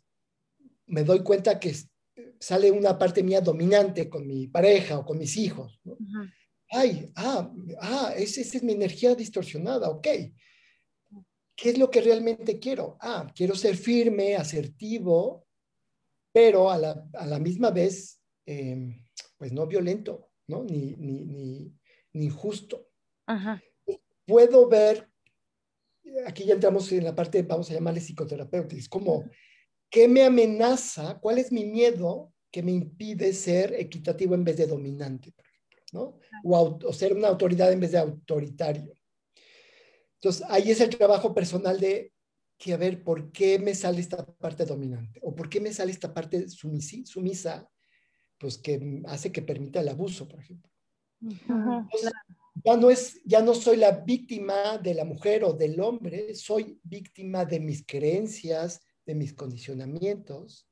me 0.86 1.04
doy 1.04 1.22
cuenta 1.22 1.60
que 1.60 1.74
sale 2.40 2.70
una 2.70 2.98
parte 2.98 3.22
mía 3.22 3.40
dominante 3.40 4.08
con 4.08 4.26
mi 4.26 4.46
pareja 4.48 4.98
o 4.98 5.04
con 5.04 5.18
mis 5.18 5.36
hijos. 5.36 5.80
Ay, 6.70 7.10
ah, 7.16 7.50
ah, 7.80 8.12
esa 8.16 8.40
es 8.40 8.62
mi 8.62 8.72
energía 8.72 9.14
distorsionada, 9.14 9.88
ok. 9.88 10.06
¿Qué 11.56 11.70
es 11.70 11.78
lo 11.78 11.90
que 11.90 12.00
realmente 12.00 12.58
quiero? 12.58 12.96
Ah, 13.00 13.30
quiero 13.34 13.54
ser 13.54 13.76
firme, 13.76 14.36
asertivo, 14.36 15.46
pero 16.32 16.70
a 16.70 16.78
la, 16.78 17.38
misma 17.40 17.70
vez, 17.70 18.20
em, 18.46 19.02
pues 19.36 19.52
no 19.52 19.66
violento, 19.66 20.30
¿no? 20.46 20.62
Ni, 20.62 20.94
ni, 20.96 21.72
injusto. 22.12 22.90
Puedo 24.28 24.68
ver, 24.68 25.08
aquí 26.26 26.44
ya 26.44 26.52
entramos 26.52 26.92
en 26.92 27.04
la 27.04 27.14
parte, 27.14 27.42
vamos 27.42 27.70
a 27.70 27.74
llamarle 27.74 28.00
psicoterapéutica, 28.00 28.78
es 28.78 28.88
como, 28.88 29.24
¿qué 29.88 30.06
me 30.06 30.22
amenaza? 30.22 31.18
¿Cuál 31.18 31.38
es 31.38 31.50
mi 31.50 31.64
miedo 31.64 32.30
que 32.50 32.62
me 32.62 32.72
impide 32.72 33.32
ser 33.32 33.72
equitativo 33.72 34.34
en 34.34 34.44
vez 34.44 34.58
de 34.58 34.66
dominante, 34.66 35.34
¿no? 35.92 36.18
o 36.44 36.92
ser 36.92 37.14
una 37.14 37.28
autoridad 37.28 37.72
en 37.72 37.80
vez 37.80 37.92
de 37.92 37.98
autoritario. 37.98 38.92
Entonces, 40.16 40.44
ahí 40.48 40.70
es 40.70 40.80
el 40.80 40.90
trabajo 40.90 41.34
personal 41.34 41.80
de 41.80 42.12
que, 42.58 42.74
a 42.74 42.76
ver, 42.76 43.02
¿por 43.02 43.30
qué 43.32 43.58
me 43.58 43.74
sale 43.74 44.00
esta 44.00 44.26
parte 44.26 44.66
dominante? 44.66 45.20
¿O 45.22 45.34
por 45.34 45.48
qué 45.48 45.60
me 45.60 45.72
sale 45.72 45.92
esta 45.92 46.12
parte 46.12 46.48
sumisa? 46.48 47.68
Pues 48.36 48.58
que 48.58 49.02
hace 49.06 49.32
que 49.32 49.42
permita 49.42 49.80
el 49.80 49.88
abuso, 49.88 50.28
por 50.28 50.40
ejemplo. 50.40 50.70
Ya, 52.64 52.76
no 52.76 52.90
es, 52.90 53.20
ya 53.24 53.42
no 53.42 53.54
soy 53.54 53.76
la 53.76 53.92
víctima 53.92 54.78
de 54.78 54.94
la 54.94 55.04
mujer 55.04 55.44
o 55.44 55.52
del 55.52 55.80
hombre, 55.80 56.34
soy 56.34 56.80
víctima 56.82 57.44
de 57.44 57.60
mis 57.60 57.84
creencias, 57.86 58.80
de 59.04 59.14
mis 59.14 59.34
condicionamientos. 59.34 60.68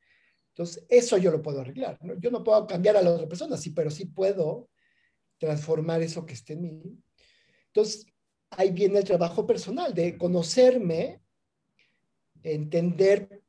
Entonces, 0.51 0.87
eso 0.89 1.19
yo 1.19 1.31
lo 1.31 1.43
puedo 1.43 1.61
arreglar. 1.61 1.99
Yo 2.19 2.31
no 2.31 2.43
puedo 2.43 2.67
cambiar 2.67 2.97
a 2.97 3.03
la 3.03 3.13
otra 3.13 3.29
persona, 3.29 3.57
sí, 3.57 3.71
pero 3.71 3.91
sí 3.91 4.07
puedo 4.07 4.71
transformar 5.39 6.03
eso 6.03 6.25
que 6.25 6.35
esté 6.35 6.55
en 6.55 6.63
mí. 6.63 6.99
Entonces, 7.67 8.07
ahí 8.51 8.71
viene 8.71 8.99
el 8.99 9.05
trabajo 9.05 9.47
personal, 9.47 9.93
de 9.93 10.17
conocerme, 10.17 11.21
entender 12.43 13.43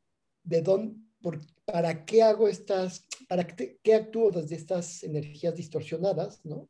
de 0.43 0.61
dónde, 0.61 0.99
por, 1.21 1.39
para 1.65 2.05
qué 2.05 2.23
hago 2.23 2.47
estas, 2.47 3.07
para 3.27 3.45
qué, 3.47 3.93
actúo 3.93 4.31
desde 4.31 4.55
estas 4.55 5.03
energías 5.03 5.55
distorsionadas, 5.55 6.43
¿no? 6.45 6.69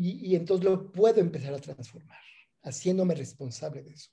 Y, 0.00 0.30
y, 0.30 0.34
entonces 0.34 0.64
lo 0.64 0.90
puedo 0.90 1.20
empezar 1.20 1.52
a 1.52 1.58
transformar, 1.58 2.18
haciéndome 2.62 3.14
responsable 3.14 3.82
de 3.82 3.90
eso. 3.90 4.10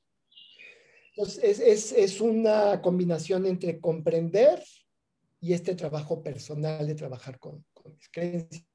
Entonces, 1.15 1.41
es, 1.41 1.60
es, 1.62 1.91
es 1.94 2.20
una 2.20 2.82
combinación 2.82 3.46
entre 3.46 3.79
comprender 3.79 4.62
y 5.39 5.53
este 5.53 5.75
trabajo 5.75 6.22
personal 6.22 6.86
de 6.86 6.94
trabajar 6.94 7.39
con, 7.39 7.63
con 7.74 7.94
mis 7.94 8.10
creencias, 8.10 8.65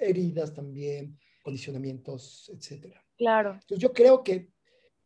heridas 0.00 0.54
también, 0.54 1.18
condicionamientos, 1.42 2.50
etcétera. 2.54 3.04
Claro. 3.18 3.52
Entonces 3.52 3.78
yo 3.80 3.92
creo 3.92 4.24
que 4.24 4.48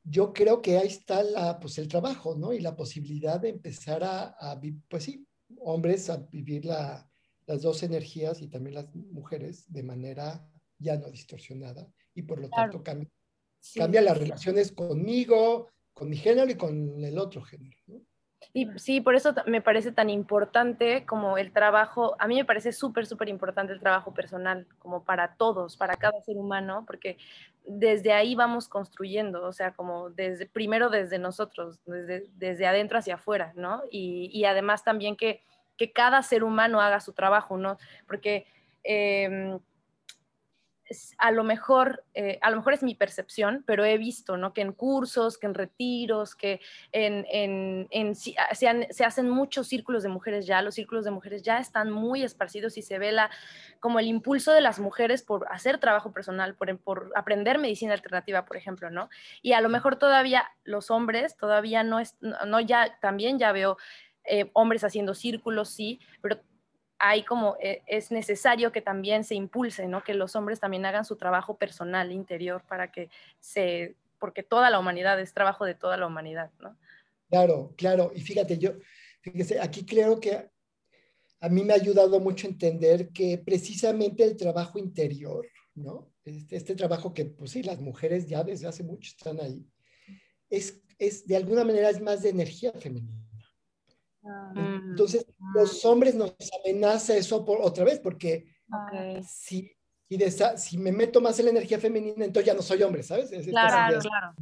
yo 0.04 0.32
creo 0.32 0.62
que 0.62 0.78
ahí 0.78 0.86
está 0.86 1.24
la, 1.24 1.58
pues 1.58 1.78
el 1.78 1.88
trabajo, 1.88 2.36
¿no? 2.36 2.52
Y 2.52 2.60
la 2.60 2.76
posibilidad 2.76 3.40
de 3.40 3.48
empezar 3.48 4.04
a, 4.04 4.36
a 4.38 4.60
pues 4.88 5.02
sí, 5.02 5.26
hombres 5.58 6.08
a 6.08 6.16
vivir 6.16 6.64
la, 6.64 7.07
las 7.48 7.62
dos 7.62 7.82
energías 7.82 8.40
y 8.42 8.48
también 8.48 8.74
las 8.74 8.94
mujeres 8.94 9.64
de 9.72 9.82
manera 9.82 10.46
ya 10.78 10.96
no 10.96 11.10
distorsionada 11.10 11.88
y 12.14 12.22
por 12.22 12.40
lo 12.40 12.48
tanto 12.50 12.82
cambia, 12.84 13.08
cambia 13.74 14.02
las 14.02 14.18
relaciones 14.18 14.70
conmigo, 14.70 15.68
con 15.92 16.10
mi 16.10 16.16
género 16.16 16.50
y 16.50 16.54
con 16.54 17.02
el 17.02 17.18
otro 17.18 17.42
género, 17.42 17.76
¿no? 17.86 18.00
Y 18.52 18.68
sí, 18.76 19.00
por 19.00 19.14
eso 19.14 19.34
me 19.46 19.60
parece 19.60 19.92
tan 19.92 20.10
importante 20.10 21.04
como 21.04 21.38
el 21.38 21.52
trabajo, 21.52 22.14
a 22.18 22.28
mí 22.28 22.36
me 22.36 22.44
parece 22.44 22.72
súper, 22.72 23.04
súper 23.04 23.28
importante 23.28 23.72
el 23.72 23.80
trabajo 23.80 24.14
personal, 24.14 24.66
como 24.78 25.04
para 25.04 25.34
todos, 25.34 25.76
para 25.76 25.96
cada 25.96 26.20
ser 26.22 26.36
humano, 26.36 26.84
porque 26.86 27.18
desde 27.66 28.12
ahí 28.12 28.34
vamos 28.34 28.68
construyendo, 28.68 29.44
o 29.44 29.52
sea, 29.52 29.72
como 29.74 30.10
desde, 30.10 30.46
primero 30.46 30.88
desde 30.88 31.18
nosotros, 31.18 31.80
desde, 31.84 32.26
desde 32.36 32.66
adentro 32.66 32.98
hacia 32.98 33.16
afuera, 33.16 33.52
¿no? 33.56 33.82
Y, 33.90 34.30
y 34.32 34.44
además 34.44 34.84
también 34.84 35.16
que, 35.16 35.42
que, 35.78 35.92
cada 35.92 36.22
ser 36.22 36.44
humano 36.44 36.80
haga 36.80 37.00
su 37.00 37.12
trabajo, 37.12 37.56
¿no? 37.56 37.78
Porque... 38.06 38.46
Eh, 38.84 39.58
a 41.18 41.30
lo 41.30 41.44
mejor, 41.44 42.04
eh, 42.14 42.38
a 42.40 42.50
lo 42.50 42.56
mejor 42.56 42.72
es 42.72 42.82
mi 42.82 42.94
percepción, 42.94 43.62
pero 43.66 43.84
he 43.84 43.98
visto, 43.98 44.36
¿no? 44.36 44.52
Que 44.52 44.62
en 44.62 44.72
cursos, 44.72 45.38
que 45.38 45.46
en 45.46 45.54
retiros, 45.54 46.34
que 46.34 46.60
en, 46.92 47.26
en 47.30 48.14
ah, 48.38 48.54
se, 48.54 49.04
hacen 49.04 49.28
muchos 49.28 49.68
círculos 49.68 50.02
de 50.02 50.08
mujeres 50.08 50.46
ya, 50.46 50.62
los 50.62 50.74
círculos 50.74 51.04
de 51.04 51.10
mujeres 51.10 51.42
ya 51.42 51.58
están 51.58 51.90
muy 51.90 52.22
esparcidos 52.22 52.78
y 52.78 52.82
se 52.82 52.98
ve 52.98 53.12
la, 53.12 53.30
como 53.80 53.98
el 53.98 54.06
impulso 54.06 54.52
de 54.52 54.60
las 54.60 54.78
mujeres 54.78 55.22
por 55.22 55.46
hacer 55.50 55.78
trabajo 55.78 56.12
personal, 56.12 56.54
por, 56.54 56.78
por 56.78 57.12
aprender 57.14 57.58
medicina 57.58 57.92
alternativa, 57.92 58.44
por 58.44 58.56
ejemplo, 58.56 58.90
¿no? 58.90 59.10
Y 59.42 59.52
a 59.52 59.60
lo 59.60 59.68
mejor 59.68 59.96
todavía 59.96 60.48
los 60.64 60.90
hombres, 60.90 61.36
todavía 61.36 61.82
no 61.82 62.00
es, 62.00 62.16
no, 62.20 62.60
ya, 62.60 62.98
también 63.00 63.38
ya 63.38 63.52
veo 63.52 63.76
eh, 64.28 64.50
hombres 64.52 64.84
haciendo 64.84 65.14
círculos, 65.14 65.70
sí, 65.70 66.00
pero 66.20 66.40
hay 66.98 67.22
como 67.22 67.56
eh, 67.60 67.82
es 67.86 68.10
necesario 68.10 68.72
que 68.72 68.80
también 68.80 69.24
se 69.24 69.34
impulse, 69.34 69.86
¿no? 69.86 70.02
Que 70.02 70.14
los 70.14 70.34
hombres 70.36 70.60
también 70.60 70.84
hagan 70.84 71.04
su 71.04 71.16
trabajo 71.16 71.56
personal 71.56 72.12
interior 72.12 72.62
para 72.68 72.90
que 72.90 73.08
se, 73.40 73.94
porque 74.18 74.42
toda 74.42 74.70
la 74.70 74.78
humanidad 74.78 75.20
es 75.20 75.32
trabajo 75.32 75.64
de 75.64 75.74
toda 75.74 75.96
la 75.96 76.06
humanidad, 76.06 76.50
¿no? 76.60 76.76
Claro, 77.30 77.74
claro. 77.76 78.10
Y 78.14 78.20
fíjate, 78.20 78.58
yo, 78.58 78.72
fíjese, 79.20 79.60
aquí 79.60 79.84
creo 79.84 80.18
que 80.18 80.50
a 81.40 81.48
mí 81.48 81.62
me 81.62 81.72
ha 81.72 81.76
ayudado 81.76 82.18
mucho 82.18 82.48
entender 82.48 83.10
que 83.10 83.38
precisamente 83.38 84.24
el 84.24 84.36
trabajo 84.36 84.78
interior, 84.78 85.46
¿no? 85.74 86.10
Este, 86.24 86.56
este 86.56 86.74
trabajo 86.74 87.14
que, 87.14 87.26
pues 87.26 87.52
sí, 87.52 87.62
las 87.62 87.80
mujeres 87.80 88.26
ya 88.26 88.42
desde 88.42 88.66
hace 88.66 88.82
mucho 88.82 89.10
están 89.10 89.40
ahí, 89.40 89.64
es, 90.50 90.82
es 90.98 91.26
de 91.26 91.36
alguna 91.36 91.64
manera 91.64 91.90
es 91.90 92.00
más 92.00 92.22
de 92.22 92.30
energía 92.30 92.72
femenina. 92.72 93.27
Mm. 94.54 94.90
Entonces, 94.90 95.26
los 95.54 95.84
hombres 95.84 96.14
nos 96.14 96.34
amenaza 96.60 97.16
eso 97.16 97.44
por, 97.44 97.60
otra 97.60 97.84
vez, 97.84 98.00
porque 98.00 98.46
si, 99.26 99.70
si, 100.56 100.78
me 100.78 100.92
meto 100.92 101.20
más 101.20 101.38
en 101.38 101.46
la 101.46 101.50
energía 101.52 101.78
femenina, 101.78 102.24
entonces 102.24 102.46
ya 102.46 102.54
no 102.54 102.62
soy 102.62 102.82
hombre, 102.82 103.02
¿sabes? 103.02 103.30
claro, 103.46 103.98
claro. 104.00 104.34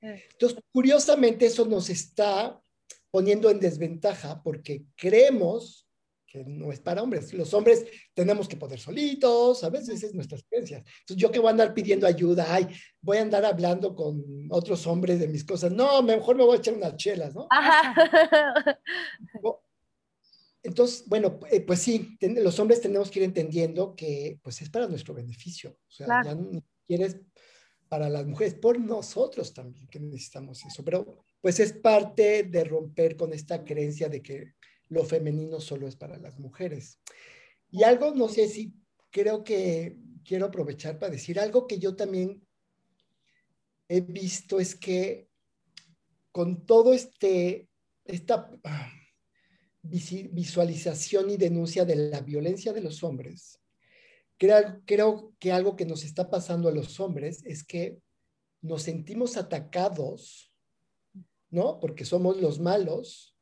Entonces, 0.00 0.58
curiosamente, 0.72 1.46
eso 1.46 1.64
nos 1.64 1.90
está 1.90 2.60
poniendo 3.10 3.50
en 3.50 3.60
desventaja 3.60 4.42
porque 4.42 4.84
creemos 4.94 5.85
no 6.46 6.72
es 6.72 6.80
para 6.80 7.02
hombres. 7.02 7.32
Los 7.32 7.52
hombres 7.54 7.86
tenemos 8.14 8.48
que 8.48 8.56
poder 8.56 8.78
solitos, 8.78 9.62
a 9.64 9.70
veces 9.70 10.02
es 10.02 10.14
nuestra 10.14 10.38
experiencia. 10.38 10.78
Entonces, 10.78 11.16
yo 11.16 11.30
que 11.30 11.38
voy 11.38 11.48
a 11.48 11.52
andar 11.52 11.74
pidiendo 11.74 12.06
ayuda, 12.06 12.46
ay, 12.48 12.68
voy 13.00 13.18
a 13.18 13.22
andar 13.22 13.44
hablando 13.44 13.94
con 13.94 14.48
otros 14.50 14.86
hombres 14.86 15.20
de 15.20 15.28
mis 15.28 15.44
cosas. 15.44 15.72
No, 15.72 16.02
mejor 16.02 16.36
me 16.36 16.44
voy 16.44 16.56
a 16.56 16.58
echar 16.58 16.74
unas 16.74 16.96
chelas, 16.96 17.34
¿no? 17.34 17.48
Entonces, 20.62 21.04
bueno, 21.06 21.38
eh, 21.50 21.60
pues 21.60 21.80
sí, 21.80 22.18
los 22.20 22.58
hombres 22.58 22.80
tenemos 22.80 23.10
que 23.10 23.20
ir 23.20 23.24
entendiendo 23.24 23.94
que 23.94 24.40
pues 24.42 24.60
es 24.62 24.68
para 24.68 24.88
nuestro 24.88 25.14
beneficio. 25.14 25.70
O 25.70 25.90
sea, 25.90 26.22
ya 26.24 26.34
no 26.34 26.62
quieres 26.86 27.18
para 27.88 28.08
las 28.08 28.26
mujeres, 28.26 28.54
por 28.54 28.80
nosotros 28.80 29.54
también 29.54 29.86
que 29.86 30.00
necesitamos 30.00 30.64
eso. 30.64 30.84
Pero 30.84 31.24
pues 31.40 31.60
es 31.60 31.72
parte 31.72 32.42
de 32.42 32.64
romper 32.64 33.16
con 33.16 33.32
esta 33.32 33.64
creencia 33.64 34.08
de 34.08 34.20
que 34.20 34.54
lo 34.88 35.04
femenino 35.04 35.60
solo 35.60 35.88
es 35.88 35.96
para 35.96 36.18
las 36.18 36.38
mujeres. 36.38 37.00
Y 37.70 37.82
algo, 37.82 38.14
no 38.14 38.28
sé 38.28 38.48
si 38.48 38.74
creo 39.10 39.44
que 39.44 39.96
quiero 40.24 40.46
aprovechar 40.46 40.98
para 40.98 41.12
decir 41.12 41.38
algo 41.38 41.66
que 41.66 41.78
yo 41.78 41.96
también 41.96 42.46
he 43.88 44.00
visto 44.00 44.58
es 44.60 44.74
que 44.74 45.28
con 46.32 46.66
todo 46.66 46.92
este, 46.92 47.68
esta 48.04 48.50
ah, 48.64 48.92
visualización 49.82 51.30
y 51.30 51.36
denuncia 51.36 51.84
de 51.84 51.96
la 51.96 52.20
violencia 52.20 52.72
de 52.72 52.80
los 52.80 53.02
hombres, 53.04 53.60
creo, 54.36 54.82
creo 54.84 55.34
que 55.38 55.52
algo 55.52 55.76
que 55.76 55.86
nos 55.86 56.04
está 56.04 56.28
pasando 56.28 56.68
a 56.68 56.72
los 56.72 57.00
hombres 57.00 57.42
es 57.44 57.64
que 57.64 57.98
nos 58.60 58.82
sentimos 58.82 59.36
atacados, 59.36 60.52
¿no? 61.50 61.78
Porque 61.78 62.04
somos 62.04 62.40
los 62.40 62.58
malos, 62.58 63.35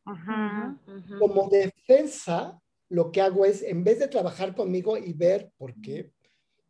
como 1.19 1.49
defensa, 1.49 2.61
lo 2.89 3.11
que 3.11 3.21
hago 3.21 3.45
es, 3.45 3.63
en 3.63 3.85
vez 3.85 3.99
de 3.99 4.09
trabajar 4.09 4.55
conmigo 4.55 4.97
y 4.97 5.13
ver 5.13 5.51
por 5.57 5.75
qué, 5.81 6.13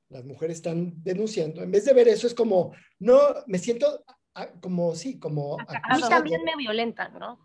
las 0.08 0.24
mujeres 0.24 0.58
están 0.58 0.94
denunciando, 1.02 1.62
en 1.62 1.70
vez 1.70 1.84
de 1.84 1.92
ver 1.92 2.08
eso 2.08 2.26
es 2.26 2.34
como, 2.34 2.72
no, 2.98 3.18
me 3.46 3.58
siento 3.58 4.04
como, 4.60 4.94
sí, 4.94 5.18
como... 5.18 5.56
A 5.60 5.96
mí 5.96 6.02
también 6.08 6.42
me 6.44 6.56
violentan, 6.56 7.18
¿no? 7.18 7.40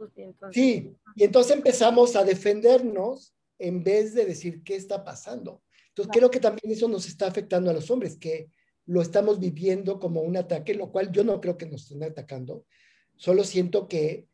Sí, 0.52 0.96
y 1.16 1.24
entonces 1.24 1.56
empezamos 1.56 2.16
a 2.16 2.24
defendernos 2.24 3.36
en 3.60 3.84
vez 3.84 4.14
de 4.14 4.26
decir 4.26 4.64
qué 4.64 4.76
está 4.76 5.04
pasando. 5.04 5.62
Entonces 5.90 6.12
creo 6.14 6.32
que 6.32 6.40
también 6.40 6.72
eso 6.72 6.88
nos 6.88 7.08
está 7.08 7.28
afectando 7.28 7.70
a 7.70 7.74
los 7.74 7.92
hombres, 7.92 8.18
que 8.18 8.50
lo 8.86 9.02
estamos 9.02 9.40
viviendo 9.40 10.00
como 10.00 10.22
un 10.22 10.38
ataque, 10.38 10.74
lo 10.74 10.92
cual 10.92 11.12
yo 11.12 11.24
no 11.24 11.40
creo 11.40 11.58
que 11.58 11.68
nos 11.68 11.84
estén 11.84 12.04
atacando. 12.04 12.66
Solo 13.18 13.44
siento 13.44 13.88
que 13.88 14.29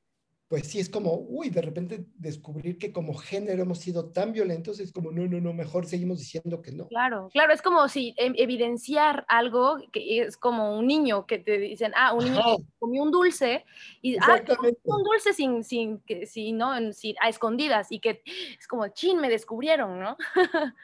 pues 0.47 0.67
sí 0.67 0.79
es 0.79 0.89
como, 0.89 1.15
uy, 1.15 1.49
de 1.49 1.61
repente 1.61 2.05
descubrir 2.15 2.77
que 2.77 2.91
como 2.93 3.15
género 3.15 3.63
hemos 3.63 3.79
sido 3.79 4.11
tan 4.11 4.31
violentos, 4.31 4.79
es 4.79 4.91
como, 4.91 5.11
no, 5.11 5.25
no, 5.27 5.41
no, 5.41 5.53
mejor 5.53 5.87
seguimos 5.87 6.19
diciendo 6.19 6.61
que 6.61 6.71
no. 6.71 6.87
Claro, 6.87 7.29
claro, 7.33 7.51
es 7.51 7.63
como 7.63 7.87
si 7.87 8.13
evidenciar 8.17 9.25
algo 9.27 9.77
que 9.91 10.21
es 10.21 10.37
como 10.37 10.77
un 10.77 10.85
niño 10.85 11.25
que 11.25 11.39
te 11.39 11.57
dicen, 11.57 11.93
ah, 11.95 12.13
un 12.13 12.25
niño 12.25 12.41
comió 12.77 13.01
un 13.01 13.11
dulce 13.11 13.65
y, 14.03 14.17
ah, 14.17 14.43
un 14.83 15.03
dulce 15.03 15.33
sin, 15.33 15.63
sin, 15.63 15.99
que, 16.01 16.27
si, 16.27 16.51
¿no? 16.51 16.93
Sin, 16.93 17.15
a 17.21 17.29
escondidas 17.29 17.91
y 17.91 17.99
que 17.99 18.21
es 18.59 18.67
como, 18.67 18.87
chin, 18.89 19.19
me 19.19 19.29
descubrieron, 19.29 19.99
¿no? 19.99 20.15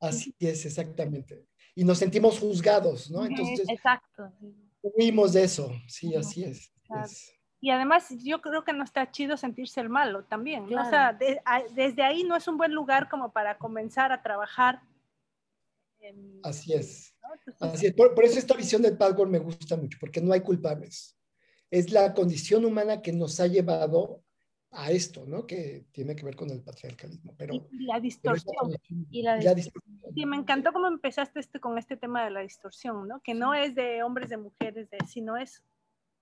Así 0.00 0.34
es, 0.40 0.66
exactamente. 0.66 1.46
Y 1.76 1.84
nos 1.84 1.98
sentimos 1.98 2.40
juzgados, 2.40 3.10
¿no? 3.10 3.24
Entonces, 3.24 3.68
Exacto. 3.68 4.32
Huimos 4.82 5.32
de 5.32 5.44
eso, 5.44 5.72
sí, 5.88 6.14
así 6.14 6.44
es. 6.44 6.72
es 7.02 7.35
y 7.66 7.70
además 7.70 8.14
yo 8.22 8.40
creo 8.40 8.62
que 8.62 8.72
no 8.72 8.84
está 8.84 9.10
chido 9.10 9.36
sentirse 9.36 9.80
el 9.80 9.88
malo 9.88 10.22
también. 10.22 10.72
O 10.72 10.88
sea, 10.88 11.18
desde 11.74 12.00
ahí 12.04 12.22
no 12.22 12.36
es 12.36 12.46
un 12.46 12.56
buen 12.56 12.72
lugar 12.72 13.08
como 13.08 13.32
para 13.32 13.58
comenzar 13.58 14.12
a 14.12 14.22
trabajar. 14.22 14.82
Así 16.44 16.74
es. 16.74 17.12
Así 17.58 17.86
es. 17.86 17.94
Por, 17.94 18.24
eso 18.24 18.38
esta 18.38 18.54
visión 18.54 18.82
del 18.82 18.96
Padgor 18.96 19.28
me 19.28 19.40
gusta 19.40 19.76
mucho, 19.76 19.98
porque 19.98 20.20
no 20.20 20.32
hay 20.32 20.42
culpables. 20.42 21.18
Es 21.68 21.90
la 21.90 22.14
condición 22.14 22.64
humana 22.64 23.02
que 23.02 23.12
nos 23.12 23.40
ha 23.40 23.48
llevado 23.48 24.22
a 24.70 24.92
esto, 24.92 25.26
¿no? 25.26 25.44
Que 25.44 25.86
tiene 25.90 26.14
que 26.14 26.24
ver 26.24 26.36
con 26.36 26.48
el 26.50 26.62
patriarcalismo. 26.62 27.34
Pero, 27.36 27.52
y 27.52 27.84
la 27.84 27.98
distorsión. 27.98 28.76
y 29.10 29.22
la, 29.22 29.38
distorsión. 29.38 30.14
Sí, 30.14 30.24
me 30.24 30.36
encantó 30.36 30.72
cómo 30.72 30.86
empezaste 30.86 31.40
este, 31.40 31.58
con 31.58 31.78
este 31.78 31.96
tema 31.96 32.24
de 32.24 32.30
la 32.30 32.42
distorsión, 32.42 33.08
¿no? 33.08 33.20
Que 33.22 33.34
no 33.34 33.54
es 33.54 33.74
de 33.74 34.04
hombres, 34.04 34.30
de 34.30 34.36
mujeres, 34.36 34.88
de, 34.88 34.98
sino 35.08 35.36
es 35.36 35.64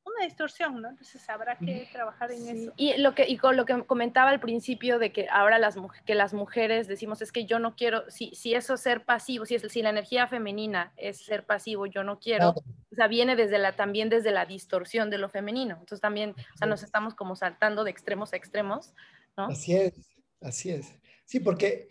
una 0.04 0.24
distorsión, 0.24 0.82
¿no? 0.82 0.90
Entonces 0.90 1.28
habrá 1.28 1.56
que 1.56 1.88
trabajar 1.92 2.30
en 2.30 2.48
eso. 2.48 2.72
Y 2.76 2.96
lo 2.98 3.14
que 3.14 3.28
y 3.28 3.38
con 3.38 3.56
lo 3.56 3.64
que 3.64 3.84
comentaba 3.84 4.30
al 4.30 4.40
principio 4.40 4.98
de 4.98 5.12
que 5.12 5.26
ahora 5.30 5.58
las 5.58 5.76
que 6.04 6.14
las 6.14 6.34
mujeres 6.34 6.86
decimos 6.88 7.22
es 7.22 7.32
que 7.32 7.46
yo 7.46 7.58
no 7.58 7.74
quiero 7.74 8.10
si 8.10 8.34
si 8.34 8.54
eso 8.54 8.74
es 8.74 8.80
ser 8.80 9.04
pasivo, 9.04 9.46
si 9.46 9.54
es 9.54 9.62
si 9.62 9.82
la 9.82 9.90
energía 9.90 10.26
femenina 10.26 10.92
es 10.96 11.18
ser 11.18 11.44
pasivo, 11.44 11.86
yo 11.86 12.04
no 12.04 12.18
quiero. 12.18 12.50
O 12.50 12.94
sea, 12.94 13.08
viene 13.08 13.34
desde 13.34 13.58
la 13.58 13.72
también 13.72 14.08
desde 14.08 14.30
la 14.30 14.46
distorsión 14.46 15.10
de 15.10 15.18
lo 15.18 15.28
femenino. 15.28 15.74
Entonces 15.74 16.00
también, 16.00 16.30
o 16.30 16.56
sea, 16.56 16.66
nos 16.66 16.82
estamos 16.82 17.14
como 17.14 17.34
saltando 17.34 17.82
de 17.84 17.90
extremos 17.90 18.32
a 18.32 18.36
extremos, 18.36 18.92
¿no? 19.36 19.46
Así 19.46 19.74
es. 19.74 19.94
Así 20.40 20.70
es. 20.70 20.94
Sí, 21.24 21.40
porque 21.40 21.88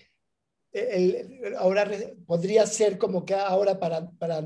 el, 0.71 1.55
ahora 1.57 1.89
podría 2.25 2.65
ser 2.67 2.97
como 2.97 3.25
que 3.25 3.33
ahora 3.33 3.79
para, 3.79 4.09
para 4.11 4.43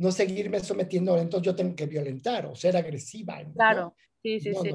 no 0.00 0.10
seguirme 0.10 0.60
sometiendo, 0.60 1.18
entonces 1.18 1.44
yo 1.44 1.54
tengo 1.54 1.76
que 1.76 1.84
violentar 1.84 2.46
o 2.46 2.54
ser 2.56 2.74
agresiva. 2.74 3.38
Claro, 3.54 3.94
sí, 4.22 4.40
sí, 4.40 4.54
sí. 4.54 4.72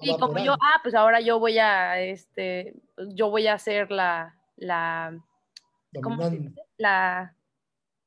y 0.00 0.18
como 0.18 0.36
yo, 0.38 0.54
ah, 0.54 0.80
pues 0.82 0.96
ahora 0.96 1.20
yo 1.20 1.38
voy 1.38 1.58
a, 1.58 2.00
este, 2.00 2.74
yo 3.14 3.30
voy 3.30 3.46
a 3.46 3.56
ser 3.56 3.92
la, 3.92 4.36
la, 4.56 5.16
¿cómo 6.02 6.28
La 6.76 7.36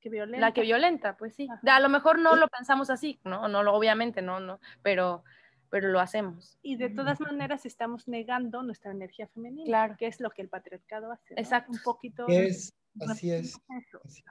que 0.02 0.10
violenta. 0.10 0.46
La 0.46 0.54
que 0.54 0.62
violenta, 0.62 1.16
pues 1.16 1.36
sí. 1.36 1.48
A 1.66 1.80
lo 1.80 1.88
mejor 1.88 2.20
no 2.20 2.36
lo 2.36 2.50
pensamos 2.50 2.90
así, 2.90 3.22
¿no? 3.24 3.48
No, 3.48 3.62
obviamente, 3.72 4.22
no, 4.22 4.42
no, 4.42 4.60
pero, 4.82 5.24
pero 5.70 5.88
lo 5.88 6.02
hacemos. 6.02 6.60
Y 6.62 6.76
de 6.76 6.90
todas 6.90 7.22
maneras 7.22 7.66
estamos 7.66 8.10
negando 8.10 8.62
nuestra 8.62 8.92
energía 8.92 9.30
femenina, 9.30 9.68
claro. 9.68 9.96
que 9.98 10.08
es 10.08 10.20
lo 10.20 10.32
que 10.32 10.42
el 10.42 10.50
patriarcado 10.50 11.14
hace. 11.14 11.34
Exacto. 11.38 11.72
Un 11.72 11.80
poquito. 11.82 12.26
Es, 12.28 12.74
así 13.08 13.32
es. 13.32 13.58
Así 13.70 14.20
es. 14.20 14.26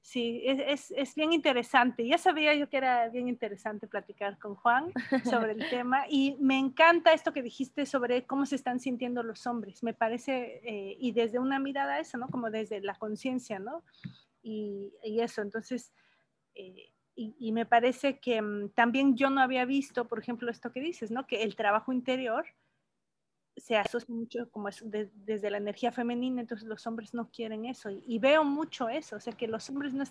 Sí, 0.00 0.42
es, 0.44 0.90
es, 0.90 1.14
bien 1.14 1.32
interesante. 1.32 2.06
Ya 2.06 2.16
sabía 2.16 2.54
yo 2.54 2.68
que 2.70 2.78
era 2.78 3.08
bien 3.08 3.28
interesante 3.28 3.86
platicar 3.86 4.38
con 4.38 4.54
Juan 4.54 4.90
sobre 5.24 5.52
el 5.52 5.58
tema 5.70 6.04
y 6.08 6.36
me 6.40 6.58
encanta 6.58 7.12
esto 7.12 7.32
que 7.32 7.42
dijiste 7.42 7.84
sobre 7.84 8.24
cómo 8.24 8.46
se 8.46 8.56
están 8.56 8.80
sintiendo 8.80 9.22
los 9.22 9.46
hombres. 9.46 9.82
Me 9.82 9.92
parece, 9.92 10.60
eh, 10.64 10.96
y 10.98 11.12
desde 11.12 11.38
una 11.38 11.58
mirada 11.58 11.98
eso, 11.98 12.16
¿no? 12.16 12.28
Como 12.28 12.50
desde 12.50 12.80
la 12.80 12.94
conciencia, 12.94 13.58
¿no? 13.58 13.82
Y, 14.42 14.94
y, 15.02 15.20
eso, 15.20 15.42
entonces, 15.42 15.92
eh, 16.54 16.90
y, 17.14 17.34
y, 17.38 17.52
me 17.52 17.66
parece 17.66 18.18
que 18.18 18.40
mm, 18.40 18.70
también 18.70 19.14
yo 19.14 19.28
no 19.28 19.42
había 19.42 19.66
visto, 19.66 20.08
por 20.08 20.20
ejemplo, 20.20 20.50
esto 20.50 20.72
que 20.72 20.80
dices, 20.80 21.10
¿no? 21.10 21.26
Que 21.26 21.42
el 21.42 21.54
trabajo 21.54 21.92
interior 21.92 22.46
se 23.60 23.76
asocia 23.76 24.14
mucho 24.14 24.50
como 24.50 24.68
es 24.68 24.82
desde 24.84 25.50
la 25.50 25.58
energía 25.58 25.92
femenina, 25.92 26.40
entonces 26.40 26.66
los 26.66 26.86
hombres 26.86 27.14
no 27.14 27.30
quieren 27.30 27.64
eso. 27.64 27.90
Y, 27.90 28.18
veo 28.18 28.44
mucho 28.44 28.88
eso, 28.88 29.16
o 29.16 29.20
sea 29.20 29.32
que 29.32 29.48
los 29.48 29.68
hombres, 29.70 29.94
no, 29.94 30.04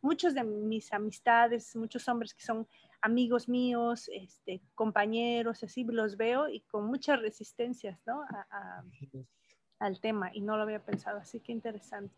muchos 0.00 0.34
de 0.34 0.44
mis 0.44 0.92
amistades, 0.92 1.74
muchos 1.76 2.08
hombres 2.08 2.34
que 2.34 2.44
son 2.44 2.66
amigos 3.00 3.48
míos, 3.48 4.08
este, 4.12 4.60
compañeros, 4.74 5.62
así, 5.62 5.84
los 5.84 6.16
veo 6.16 6.48
y 6.48 6.60
con 6.60 6.86
muchas 6.86 7.20
resistencias, 7.20 7.98
¿no? 8.06 8.22
al 9.78 10.00
tema 10.00 10.30
y 10.32 10.40
no 10.40 10.56
lo 10.56 10.62
había 10.62 10.84
pensado, 10.84 11.18
así 11.18 11.40
que 11.40 11.52
interesante. 11.52 12.14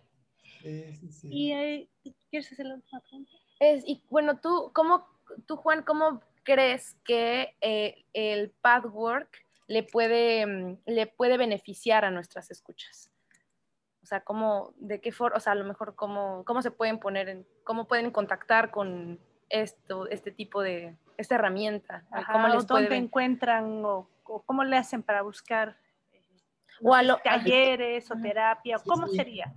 Y, 1.23 1.53
eh, 1.53 1.89
¿Quieres 2.31 2.53
hacer 2.53 2.67
la 2.67 2.75
última 2.75 3.01
pregunta? 3.01 3.33
Es, 3.61 3.85
y 3.87 4.03
bueno, 4.11 4.39
tú, 4.39 4.71
¿cómo, 4.75 5.07
tú 5.47 5.57
Juan, 5.57 5.83
¿cómo 5.83 6.21
crees 6.43 6.97
que 7.05 7.57
eh, 7.61 8.05
el 8.13 8.51
pathwork 8.51 9.45
le 9.67 9.83
puede, 9.83 10.47
mm, 10.47 10.79
le 10.87 11.07
puede 11.07 11.37
beneficiar 11.37 12.05
a 12.05 12.11
nuestras 12.11 12.51
escuchas. 12.51 13.11
O 14.03 14.07
sea, 14.07 14.21
cómo, 14.21 14.75
de 14.77 15.01
qué 15.01 15.13
forma, 15.13 15.39
o 15.39 15.41
sea, 15.41 15.53
a 15.53 15.57
lo 15.57 15.65
mejor 15.65 15.95
cómo, 15.95 16.45
cómo 16.45 16.61
se 16.61 16.71
pueden 16.71 16.99
poner, 16.99 17.29
en, 17.29 17.47
cómo 17.65 17.89
pueden 17.89 18.11
contactar 18.11 18.71
con 18.71 19.19
esto, 19.49 20.07
este 20.09 20.31
tipo 20.31 20.61
de, 20.61 20.97
esta 21.17 21.37
herramienta. 21.37 22.05
¿Cómo 22.31 22.49
les 22.49 22.67
¿Dónde 22.67 22.97
encuentran 22.97 23.83
o, 23.85 24.11
cómo 24.23 24.65
le 24.65 24.77
hacen 24.77 25.03
para 25.03 25.23
buscar 25.23 25.79
o 26.83 26.95
a 26.95 27.03
lo, 27.03 27.17
talleres 27.19 28.11
o 28.11 28.15
terapia? 28.21 28.79
¿Cómo 28.85 29.07
sería? 29.09 29.55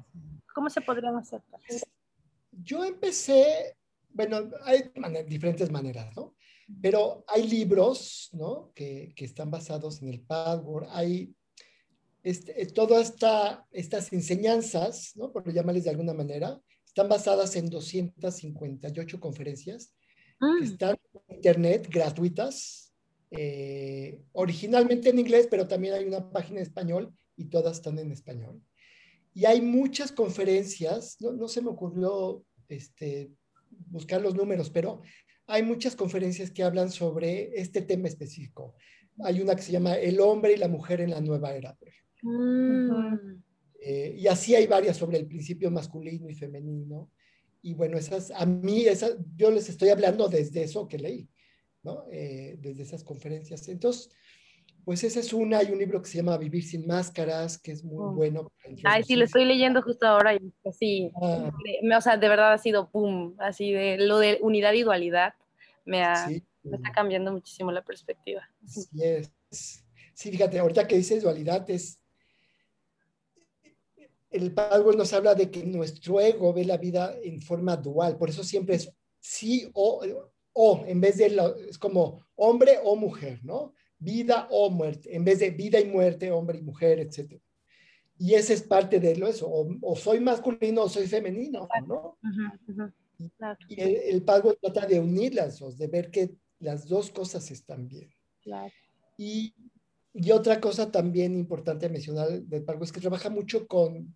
¿Cómo 0.54 0.70
se 0.70 0.82
podrían 0.82 1.18
hacer? 1.18 1.42
Yo 2.52 2.86
empecé, 2.86 3.76
bueno, 4.10 4.50
hay 4.64 4.90
diferentes 5.26 5.70
maneras, 5.70 6.16
¿no? 6.16 6.36
Pero 6.82 7.24
hay 7.28 7.48
libros, 7.48 8.30
¿no? 8.34 8.72
Que, 8.76 9.14
que 9.16 9.26
están 9.26 9.50
basados 9.50 10.02
en 10.02 10.10
el 10.10 10.22
Power. 10.22 10.88
Hay 10.92 11.34
este, 12.28 12.66
todas 12.66 13.12
esta, 13.12 13.66
estas 13.72 14.12
enseñanzas, 14.12 15.14
¿no? 15.16 15.32
Por 15.32 15.50
llamarles 15.54 15.86
de 15.86 15.92
alguna 15.92 16.14
manera, 16.14 16.60
están 16.86 17.08
basadas 17.08 17.56
en 17.56 17.70
258 17.70 19.20
conferencias 19.20 19.94
que 20.40 20.46
mm. 20.46 20.64
están 20.64 20.98
en 21.30 21.36
internet 21.36 21.88
gratuitas, 21.90 22.94
eh, 23.32 24.22
originalmente 24.34 25.10
en 25.10 25.20
inglés, 25.20 25.48
pero 25.50 25.70
también 25.70 25.94
hay 25.94 26.04
una 26.04 26.30
página 26.30 26.60
en 26.60 26.64
español 26.64 27.14
y 27.38 27.46
todas 27.46 27.78
están 27.78 27.98
en 27.98 28.12
español. 28.12 28.62
Y 29.34 29.46
hay 29.46 29.62
muchas 29.62 30.12
conferencias, 30.12 31.16
no, 31.22 31.32
no 31.32 31.48
se 31.48 31.62
me 31.62 31.70
ocurrió 31.70 32.44
este, 32.68 33.32
buscar 33.70 34.22
los 34.22 34.36
números, 34.36 34.70
pero 34.70 35.02
hay 35.48 35.64
muchas 35.64 35.96
conferencias 35.96 36.52
que 36.52 36.64
hablan 36.64 36.92
sobre 36.92 37.60
este 37.60 37.82
tema 37.82 38.08
específico. 38.08 38.76
Hay 39.24 39.42
una 39.42 39.56
que 39.56 39.62
se 39.62 39.72
llama 39.72 39.96
El 39.96 40.20
hombre 40.20 40.54
y 40.54 40.58
la 40.58 40.68
mujer 40.68 41.02
en 41.02 41.12
la 41.12 41.22
nueva 41.22 41.56
era, 41.56 41.74
por 41.74 41.88
ejemplo. 41.88 42.08
Mm. 42.22 43.44
Eh, 43.80 44.16
y 44.18 44.28
así 44.28 44.54
hay 44.56 44.68
varias 44.68 44.98
sobre 44.98 45.18
el 45.18 45.28
principio 45.28 45.72
masculino 45.72 46.30
y 46.30 46.36
femenino. 46.36 47.10
Y 47.62 47.74
bueno, 47.74 47.98
esas, 47.98 48.32
a 48.32 48.46
mí, 48.46 48.86
esas, 48.86 49.18
yo 49.36 49.50
les 49.50 49.70
estoy 49.70 49.90
hablando 49.90 50.28
desde 50.28 50.64
eso 50.64 50.88
que 50.88 51.00
leí, 51.00 51.30
¿no? 51.84 52.06
Eh, 52.12 52.58
desde 52.60 52.84
esas 52.84 53.04
conferencias. 53.04 53.68
Entonces, 53.70 54.10
pues 54.88 55.04
esa 55.04 55.20
es 55.20 55.34
una, 55.34 55.58
hay 55.58 55.70
un 55.70 55.80
libro 55.80 56.02
que 56.02 56.08
se 56.08 56.16
llama 56.16 56.38
Vivir 56.38 56.64
sin 56.64 56.88
máscaras, 56.88 57.58
que 57.58 57.74
es 57.74 57.84
muy 57.84 58.06
oh. 58.06 58.14
bueno. 58.14 58.54
Ay, 58.86 59.04
sí, 59.04 59.18
lo 59.18 59.26
estoy 59.26 59.44
leyendo 59.44 59.82
justo 59.82 60.08
ahora 60.08 60.34
y 60.34 60.54
así, 60.66 61.12
ah. 61.22 61.52
o 61.98 62.02
sea, 62.02 62.16
de 62.16 62.30
verdad 62.30 62.54
ha 62.54 62.58
sido 62.58 62.90
boom, 62.94 63.36
así 63.38 63.74
de 63.74 63.98
lo 63.98 64.18
de 64.18 64.38
unidad 64.40 64.72
y 64.72 64.84
dualidad, 64.84 65.34
me, 65.84 66.04
ha, 66.04 66.30
me 66.64 66.78
está 66.78 66.94
cambiando 66.94 67.34
muchísimo 67.34 67.70
la 67.70 67.84
perspectiva. 67.84 68.50
Sí 68.66 68.88
es. 69.04 69.30
Sí, 70.14 70.32
fíjate, 70.32 70.58
ahorita 70.58 70.88
que 70.88 70.96
dices 70.96 71.22
dualidad 71.22 71.70
es, 71.70 72.00
el 74.30 74.54
Power 74.54 74.96
nos 74.96 75.12
habla 75.12 75.36
de 75.36 75.52
que 75.52 75.66
nuestro 75.66 76.22
ego 76.22 76.54
ve 76.54 76.64
la 76.64 76.78
vida 76.78 77.14
en 77.22 77.42
forma 77.42 77.76
dual, 77.76 78.16
por 78.16 78.30
eso 78.30 78.42
siempre 78.42 78.76
es 78.76 78.90
sí 79.20 79.70
o, 79.74 80.02
o 80.54 80.86
en 80.88 81.02
vez 81.02 81.18
de, 81.18 81.26
es 81.68 81.78
como 81.78 82.26
hombre 82.38 82.80
o 82.86 82.96
mujer, 82.96 83.42
¿no? 83.44 83.74
Vida 84.00 84.48
o 84.52 84.70
muerte, 84.70 85.16
en 85.16 85.24
vez 85.24 85.40
de 85.40 85.52
vida 85.52 85.80
y 85.80 85.86
muerte, 85.86 86.32
hombre 86.32 86.60
y 86.60 86.62
mujer, 86.62 87.00
etc. 87.00 87.42
Y 88.20 88.34
ese 88.34 88.54
es 88.54 88.64
parte 88.64 89.00
de 89.00 89.16
lo 89.16 89.28
eso, 89.28 89.48
o, 89.50 89.96
soy 89.96 90.20
masculino 90.20 90.84
o 90.84 90.90
soy 90.90 91.08
femenino, 91.08 91.68
¿no? 91.88 92.18
Y 93.68 93.82
el, 93.82 93.96
el 93.96 94.24
pago 94.24 94.54
trata 94.56 94.86
de 94.86 95.00
unirlas, 95.00 95.60
de 95.78 95.88
ver 95.88 96.12
que 96.12 96.36
las 96.60 96.88
dos 96.88 97.12
cosas 97.12 97.50
están 97.52 97.88
bien. 97.88 98.10
Y, 99.18 99.54
y, 100.14 100.32
otra 100.32 100.62
cosa 100.62 100.92
también 100.92 101.38
importante 101.38 101.90
mencionar 101.90 102.30
del 102.30 102.64
pago 102.64 102.84
es 102.84 102.92
que 102.92 103.02
trabaja 103.02 103.30
mucho 103.30 103.68
con, 103.68 104.16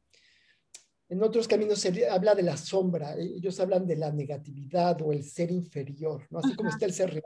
en 1.12 1.24
otros 1.24 1.48
caminos 1.48 1.80
se 1.80 2.08
habla 2.08 2.34
de 2.36 2.44
la 2.44 2.56
sombra, 2.56 3.15
ellos 3.17 3.60
hablan 3.60 3.86
de 3.86 3.98
la 3.98 4.12
negatividad 4.12 5.02
o 5.02 5.12
el 5.12 5.26
ser 5.26 5.52
inferior, 5.52 6.26
¿no? 6.30 6.39
Así 6.39 6.56
como 6.56 6.70
está 6.70 6.86
el 6.86 6.94
ser 6.94 7.10
real, 7.10 7.26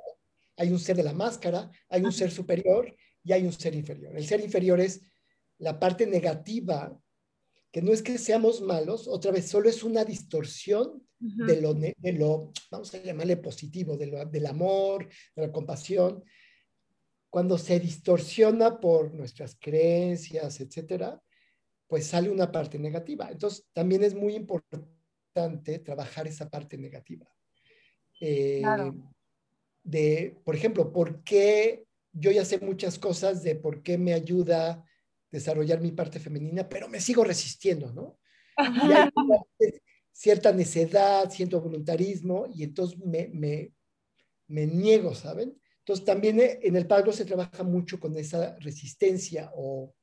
hay 0.58 0.72
un 0.72 0.80
ser 0.80 0.96
de 0.96 1.04
la 1.04 1.13
máscara, 1.13 1.70
hay 1.89 2.04
un 2.04 2.12
ser 2.12 2.32
superior 2.32 2.96
y 3.24 3.34
hay 3.34 3.46
un 3.46 3.54
ser 3.54 3.76
inferior. 3.76 4.15
El 4.15 4.26
ser 4.26 4.41
inferior 4.41 4.80
es 4.80 5.02
la 5.58 5.80
parte 5.80 6.06
negativa, 6.06 6.98
que 7.72 7.82
no 7.82 7.91
es 7.91 8.02
que 8.02 8.18
seamos 8.18 8.62
malos, 8.62 9.08
otra 9.08 9.32
vez, 9.32 9.48
solo 9.48 9.70
es 9.70 9.84
una 9.84 10.06
distorsión 10.06 11.06
de, 11.20 11.62
lo, 11.62 11.74
de 11.74 12.13
lo, 12.13 12.52
vamos 12.70 12.94
a 12.94 13.02
llamarle 13.02 13.38
positivo, 13.38 13.98
de 13.98 14.08
lo, 14.08 14.26
del 14.26 14.46
amor, 14.46 15.08
de 15.36 15.48
la 15.48 15.52
compasión. 15.52 16.24
Cuando 17.30 17.58
se 17.58 17.80
distorsiona 17.80 18.80
por 18.80 19.13
nuestras 19.13 19.58
creencias, 19.60 20.62
etcétera, 20.62 21.22
pues 21.88 22.08
sale 22.08 22.30
una 22.30 22.52
parte 22.52 22.80
negativa. 22.80 23.30
Entonces, 23.30 23.68
también 23.74 24.04
es 24.04 24.13
muy 24.13 24.36
importante 24.36 25.80
trabajar 25.80 26.28
esa 26.28 26.50
parte 26.50 26.78
negativa. 26.78 27.28
Eh, 28.22 28.62
de, 29.86 30.36
por 30.43 30.56
ejemplo, 30.56 30.91
¿por 30.91 31.24
qué 31.24 31.86
yo 32.12 32.32
ya 32.32 32.43
sé 32.43 32.60
muchas 32.60 32.98
cosas 32.98 33.43
de 33.43 33.56
por 33.56 33.84
qué 33.84 33.98
me 33.98 34.13
ayuda 34.13 34.86
desarrollar 35.32 35.82
mi 35.82 35.91
parte 35.91 36.19
femenina, 36.19 36.67
pero 36.67 36.88
me 36.88 37.02
sigo 37.02 37.24
resistiendo, 37.24 37.91
¿no? 37.91 38.17
Y 38.58 38.91
hay 38.93 39.10
cierta 40.12 40.54
necedad, 40.54 41.30
cierto 41.30 41.60
voluntarismo, 41.60 42.48
y 42.54 42.63
entonces 42.63 42.98
me, 43.00 43.28
me, 43.34 43.74
me 44.48 44.65
niego, 44.65 45.13
¿saben? 45.13 45.60
Entonces 45.80 46.06
también 46.06 46.39
en 46.39 46.76
el 46.76 46.88
padre 46.88 47.12
se 47.12 47.26
trabaja 47.26 47.63
mucho 47.63 48.00
con 48.00 48.17
esa 48.17 48.56
resistencia 48.60 49.52
o 49.54 49.93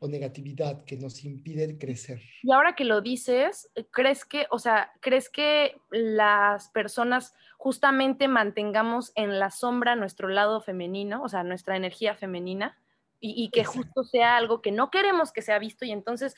o 0.00 0.08
negatividad 0.08 0.84
que 0.84 0.96
nos 0.96 1.24
impide 1.24 1.78
crecer. 1.78 2.20
Y 2.42 2.52
ahora 2.52 2.74
que 2.74 2.84
lo 2.84 3.02
dices, 3.02 3.70
¿crees 3.90 4.24
que, 4.24 4.46
o 4.50 4.58
sea, 4.58 4.92
crees 5.00 5.28
que 5.28 5.76
las 5.90 6.70
personas 6.70 7.34
justamente 7.58 8.26
mantengamos 8.26 9.12
en 9.14 9.38
la 9.38 9.50
sombra 9.50 9.96
nuestro 9.96 10.28
lado 10.28 10.62
femenino, 10.62 11.22
o 11.22 11.28
sea, 11.28 11.44
nuestra 11.44 11.76
energía 11.76 12.14
femenina, 12.14 12.78
y, 13.22 13.50
que 13.50 13.64
justo 13.64 14.02
sea 14.02 14.38
algo 14.38 14.62
que 14.62 14.72
no 14.72 14.90
queremos 14.90 15.30
que 15.30 15.42
sea 15.42 15.58
visto 15.58 15.84
y 15.84 15.90
entonces 15.90 16.34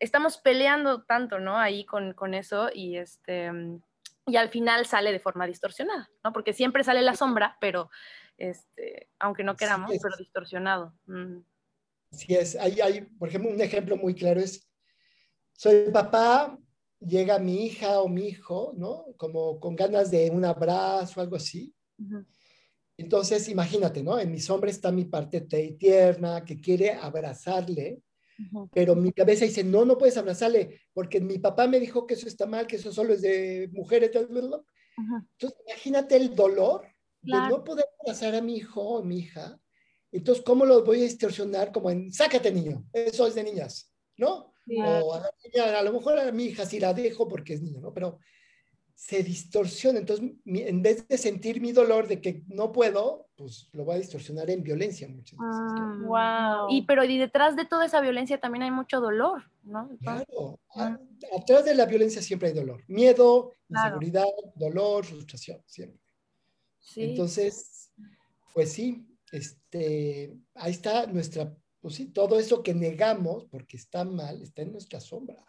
estamos 0.00 0.36
peleando 0.36 1.04
tanto, 1.04 1.38
¿no? 1.38 1.58
Ahí 1.58 1.84
con, 1.84 2.12
con 2.12 2.34
eso 2.34 2.70
y 2.74 2.96
este 2.96 3.52
y 4.26 4.36
al 4.36 4.48
final 4.48 4.84
sale 4.86 5.12
de 5.12 5.20
forma 5.20 5.46
distorsionada, 5.46 6.10
¿no? 6.24 6.32
Porque 6.32 6.52
siempre 6.52 6.82
sale 6.82 7.02
la 7.02 7.14
sombra, 7.14 7.56
pero 7.60 7.88
este, 8.36 9.08
aunque 9.20 9.44
no 9.44 9.54
queramos, 9.54 9.92
pero 10.02 10.16
distorsionado. 10.16 10.92
Mm. 11.06 11.38
Si 12.16 12.34
es. 12.34 12.56
Hay, 12.56 12.80
hay, 12.80 13.02
por 13.02 13.28
ejemplo, 13.28 13.50
un 13.50 13.60
ejemplo 13.60 13.96
muy 13.96 14.14
claro 14.14 14.40
es, 14.40 14.68
soy 15.52 15.90
papá, 15.92 16.58
llega 17.00 17.38
mi 17.38 17.66
hija 17.66 18.00
o 18.00 18.08
mi 18.08 18.28
hijo, 18.28 18.72
¿no? 18.76 19.06
Como 19.16 19.60
con 19.60 19.76
ganas 19.76 20.10
de 20.10 20.30
un 20.30 20.44
abrazo 20.44 21.20
o 21.20 21.22
algo 21.22 21.36
así. 21.36 21.74
Entonces, 22.96 23.48
imagínate, 23.48 24.02
¿no? 24.02 24.18
En 24.18 24.30
mi 24.30 24.40
sombra 24.40 24.70
está 24.70 24.92
mi 24.92 25.04
parte 25.04 25.40
tierna 25.40 26.44
que 26.44 26.60
quiere 26.60 26.92
abrazarle, 26.92 28.00
pero 28.72 28.94
mi 28.94 29.12
cabeza 29.12 29.44
dice, 29.44 29.64
no, 29.64 29.84
no 29.84 29.98
puedes 29.98 30.16
abrazarle, 30.16 30.80
porque 30.92 31.20
mi 31.20 31.38
papá 31.38 31.66
me 31.66 31.80
dijo 31.80 32.06
que 32.06 32.14
eso 32.14 32.26
está 32.26 32.46
mal, 32.46 32.66
que 32.66 32.76
eso 32.76 32.92
solo 32.92 33.14
es 33.14 33.22
de 33.22 33.68
mujeres. 33.72 34.10
Entonces, 34.14 35.58
imagínate 35.66 36.16
el 36.16 36.34
dolor 36.34 36.82
de 37.22 37.32
no 37.32 37.64
poder 37.64 37.86
abrazar 38.00 38.34
a 38.34 38.42
mi 38.42 38.56
hijo 38.56 38.80
o 38.80 39.02
mi 39.02 39.18
hija 39.18 39.58
entonces, 40.18 40.44
¿cómo 40.44 40.64
lo 40.64 40.84
voy 40.84 41.00
a 41.00 41.04
distorsionar? 41.04 41.72
Como 41.72 41.90
en, 41.90 42.12
sácate 42.12 42.52
niño, 42.52 42.84
eso 42.92 43.26
es 43.26 43.34
de 43.34 43.42
niñas, 43.42 43.92
¿no? 44.16 44.52
O 44.78 45.14
a, 45.14 45.82
lo 45.82 45.92
mejor 45.92 46.18
a 46.18 46.30
mi 46.30 46.44
hija 46.44 46.64
sí 46.64 46.78
la 46.78 46.94
dejo 46.94 47.26
porque 47.26 47.54
es 47.54 47.62
niño, 47.62 47.80
¿no? 47.80 47.92
Pero 47.92 48.20
se 48.94 49.24
distorsiona. 49.24 49.98
Entonces, 49.98 50.30
en 50.46 50.82
vez 50.82 51.06
de 51.08 51.18
sentir 51.18 51.60
mi 51.60 51.72
dolor 51.72 52.06
de 52.06 52.20
que 52.20 52.44
no 52.46 52.70
puedo, 52.70 53.28
pues 53.34 53.68
lo 53.72 53.84
voy 53.84 53.96
a 53.96 53.98
distorsionar 53.98 54.48
en 54.50 54.62
violencia 54.62 55.08
muchas 55.08 55.36
veces. 55.36 56.06
wow. 56.06 56.16
Ah, 56.16 56.66
y 56.70 56.82
pero 56.82 57.02
y 57.02 57.18
detrás 57.18 57.56
de 57.56 57.64
toda 57.64 57.84
esa 57.84 58.00
violencia 58.00 58.38
también 58.38 58.62
hay 58.62 58.70
mucho 58.70 59.00
dolor, 59.00 59.42
¿no? 59.64 59.90
Claro. 60.00 60.60
atrás 61.36 61.64
de 61.64 61.74
la 61.74 61.86
violencia 61.86 62.22
siempre 62.22 62.50
hay 62.50 62.54
dolor. 62.54 62.84
Miedo, 62.86 63.50
inseguridad, 63.68 64.24
dolor, 64.54 65.04
frustración, 65.04 65.60
siempre. 65.66 66.00
Sí. 66.78 67.02
Entonces, 67.02 67.90
pues 68.54 68.72
sí, 68.72 69.04
este, 69.34 70.32
ahí 70.54 70.70
está 70.70 71.06
nuestra, 71.06 71.52
pues 71.80 71.96
sí, 71.96 72.06
todo 72.06 72.38
eso 72.38 72.62
que 72.62 72.72
negamos 72.72 73.46
porque 73.46 73.76
está 73.76 74.04
mal, 74.04 74.40
está 74.40 74.62
en 74.62 74.72
nuestra 74.72 75.00
sombra. 75.00 75.44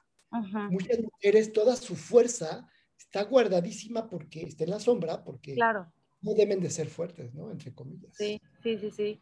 Muchas 0.70 1.00
mujeres, 1.02 1.54
toda 1.54 1.76
su 1.78 1.96
fuerza 1.96 2.68
está 2.98 3.24
guardadísima 3.24 4.10
porque 4.10 4.42
está 4.42 4.66
en 4.66 4.72
la 4.72 4.80
sombra, 4.80 5.24
porque 5.24 5.54
claro. 5.54 5.90
no 6.22 6.34
deben 6.34 6.60
de 6.60 6.70
ser 6.70 6.88
fuertes, 6.88 7.34
¿no? 7.34 7.52
Entre 7.52 7.74
comillas. 7.74 8.14
Sí, 8.18 8.42
sí, 8.62 8.78
sí, 8.80 8.92
sí. 8.92 9.22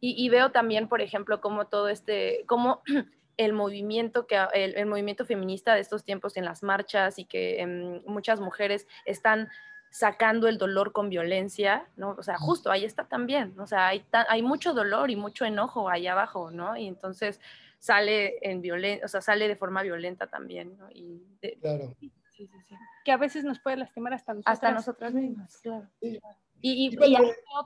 Y, 0.00 0.28
veo 0.28 0.52
también, 0.52 0.88
por 0.88 1.00
ejemplo, 1.00 1.40
como 1.40 1.66
todo 1.66 1.88
este, 1.88 2.44
como 2.46 2.82
el 3.36 3.52
movimiento, 3.52 4.28
que, 4.28 4.36
el, 4.54 4.86
movimiento 4.86 5.24
feminista 5.24 5.74
de 5.74 5.80
estos 5.80 6.04
tiempos 6.04 6.36
en 6.36 6.44
las 6.44 6.62
marchas 6.62 7.18
y 7.18 7.24
que 7.24 7.60
em, 7.60 8.02
muchas 8.06 8.38
mujeres 8.38 8.86
están 9.06 9.48
sacando 9.90 10.48
el 10.48 10.58
dolor 10.58 10.92
con 10.92 11.08
violencia, 11.08 11.86
¿no? 11.96 12.10
O 12.18 12.22
sea, 12.22 12.36
justo 12.38 12.70
ahí 12.70 12.84
está 12.84 13.04
también, 13.04 13.58
o 13.58 13.66
sea, 13.66 13.88
hay, 13.88 14.04
hay 14.28 14.42
mucho 14.42 14.74
dolor 14.74 15.10
y 15.10 15.16
mucho 15.16 15.44
enojo 15.44 15.88
ahí 15.88 16.06
abajo, 16.06 16.50
¿no? 16.50 16.76
Y 16.76 16.86
entonces 16.86 17.40
sale 17.78 18.38
en 18.42 18.60
violencia, 18.60 19.04
o 19.04 19.08
sea, 19.08 19.20
sale 19.20 19.48
de 19.48 19.56
forma 19.56 19.82
violenta 19.82 20.26
también, 20.26 20.76
¿no? 20.76 20.90
Y 20.90 21.22
claro. 21.60 21.94
Sí, 22.00 22.12
sí, 22.36 22.48
sí. 22.68 22.74
Que 23.04 23.12
a 23.12 23.16
veces 23.16 23.44
nos 23.44 23.58
puede 23.58 23.76
lastimar 23.76 24.14
hasta 24.14 24.34
nosotras, 24.34 24.54
hasta 24.54 24.70
nosotras 24.72 25.14
mismas, 25.14 25.58
claro. 25.62 25.88
Y, 26.00 26.18
y, 26.60 26.88
y, 26.88 27.16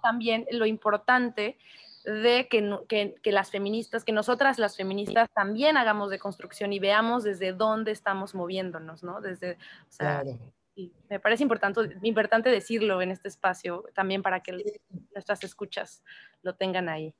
también 0.02 0.46
lo 0.50 0.66
importante 0.66 1.58
de 2.04 2.46
que, 2.48 2.78
que, 2.88 3.14
que, 3.22 3.32
las 3.32 3.50
feministas, 3.50 4.04
que 4.04 4.12
nosotras 4.12 4.58
las 4.58 4.76
feministas 4.76 5.30
también 5.32 5.76
hagamos 5.76 6.10
de 6.10 6.18
construcción 6.18 6.72
y 6.72 6.78
veamos 6.78 7.24
desde 7.24 7.52
dónde 7.52 7.92
estamos 7.92 8.34
moviéndonos, 8.34 9.02
¿no? 9.02 9.20
Desde, 9.20 9.52
o 9.52 9.92
sea, 9.92 10.22
claro 10.22 10.38
y 10.74 10.92
me 11.08 11.20
parece 11.20 11.42
importante, 11.42 11.80
importante 12.02 12.50
decirlo 12.50 13.02
en 13.02 13.10
este 13.10 13.28
espacio 13.28 13.84
también 13.94 14.22
para 14.22 14.42
que 14.42 14.80
nuestras 15.14 15.44
escuchas 15.44 16.02
lo 16.42 16.54
tengan 16.56 16.88
ahí. 16.88 17.14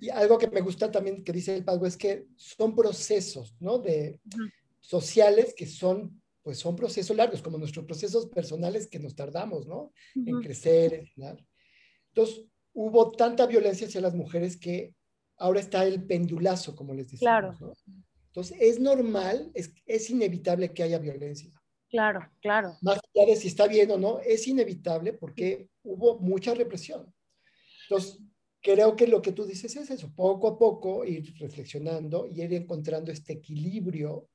Y 0.00 0.10
algo 0.10 0.38
que 0.38 0.48
me 0.48 0.60
gusta 0.60 0.90
también 0.90 1.22
que 1.22 1.32
dice 1.32 1.56
el 1.56 1.64
Padre 1.64 1.88
es 1.88 1.96
que 1.96 2.26
son 2.36 2.74
procesos, 2.74 3.54
¿no? 3.60 3.78
De 3.78 4.20
sociales 4.80 5.54
que 5.56 5.66
son, 5.66 6.20
pues 6.42 6.58
son 6.58 6.74
procesos 6.74 7.16
largos, 7.16 7.42
como 7.42 7.58
nuestros 7.58 7.84
procesos 7.84 8.26
personales 8.26 8.88
que 8.88 8.98
nos 8.98 9.14
tardamos, 9.14 9.66
¿no? 9.66 9.92
En 10.14 10.40
crecer, 10.40 10.94
en 11.16 11.38
Entonces, 12.08 12.44
hubo 12.72 13.12
tanta 13.12 13.46
violencia 13.46 13.86
hacia 13.86 14.00
las 14.00 14.14
mujeres 14.14 14.56
que 14.56 14.94
ahora 15.36 15.60
está 15.60 15.84
el 15.84 16.04
pendulazo, 16.04 16.74
como 16.74 16.92
les 16.94 17.10
decía. 17.10 17.28
Claro. 17.28 17.76
Entonces, 18.26 18.56
es 18.60 18.80
normal, 18.80 19.52
es, 19.54 19.72
es 19.86 20.10
inevitable 20.10 20.72
que 20.72 20.82
haya 20.82 20.98
violencia. 20.98 21.52
Claro, 21.94 22.28
claro. 22.40 22.76
Más 22.82 22.98
allá 23.14 23.26
de 23.26 23.36
si 23.36 23.46
está 23.46 23.68
bien 23.68 23.88
o 23.92 23.96
no, 23.96 24.18
es 24.18 24.48
inevitable 24.48 25.12
porque 25.12 25.68
hubo 25.84 26.18
mucha 26.18 26.52
represión. 26.52 27.14
Entonces, 27.88 28.18
creo 28.60 28.96
que 28.96 29.06
lo 29.06 29.22
que 29.22 29.30
tú 29.30 29.44
dices 29.44 29.76
es 29.76 29.88
eso, 29.90 30.12
poco 30.12 30.48
a 30.48 30.58
poco 30.58 31.04
ir 31.04 31.32
reflexionando 31.38 32.26
y 32.26 32.42
ir 32.42 32.52
encontrando 32.52 33.12
este 33.12 33.34
equilibrio 33.34 34.28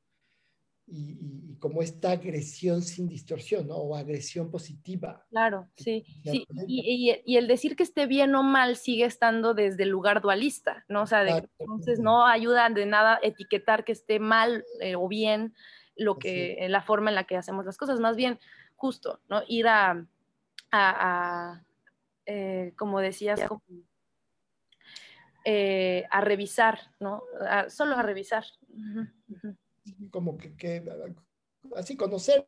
y, 0.88 1.58
como 1.60 1.82
esta 1.82 2.12
agresión 2.12 2.82
sin 2.82 3.10
distorsión, 3.10 3.68
¿no? 3.68 3.76
O 3.76 3.94
agresión 3.94 4.50
positiva. 4.50 5.26
Claro, 5.30 5.68
sí. 5.76 6.06
sí. 6.24 6.48
Y, 6.66 7.22
y, 7.26 7.36
el 7.36 7.50
decir 7.50 7.76
que 7.76 7.84
esté 7.84 8.08
bien 8.08 8.34
o 8.36 8.42
mal 8.42 8.78
sigue 8.78 9.04
estando 9.04 9.54
desde 9.54 9.84
el 9.84 9.90
lugar 9.90 10.22
dualista, 10.22 10.86
¿no? 10.88 11.02
O 11.02 11.08
sea, 11.08 11.28
entonces 11.60 12.00
no 12.00 12.26
ayuda 12.26 12.70
de 12.70 12.86
nada 12.86 13.20
etiquetar 13.22 13.84
que 13.84 13.92
esté 13.92 14.20
mal 14.20 14.64
eh, 14.80 14.96
o 14.96 15.10
bien, 15.10 15.54
lo 16.00 16.18
que, 16.18 16.66
la 16.70 16.82
forma 16.82 17.12
en 17.12 17.16
la 17.16 17.26
que 17.26 17.38
hacemos 17.38 17.66
las 17.66 17.78
cosas, 17.78 18.00
más 18.00 18.16
bien 18.16 18.40
justo, 18.76 19.20
¿no? 19.30 19.42
Ir 19.48 19.68
a, 19.68 20.06
a, 20.72 21.64
eh, 22.26 22.74
como 22.78 23.00
decías, 23.00 23.42
eh, 25.46 26.06
a 26.10 26.22
revisar, 26.22 26.80
¿no? 27.00 27.24
solo 27.70 27.96
a 27.96 28.02
revisar. 28.02 28.46
Como 30.12 30.38
que, 30.38 30.84
así 31.76 31.98
conocerme 31.98 32.48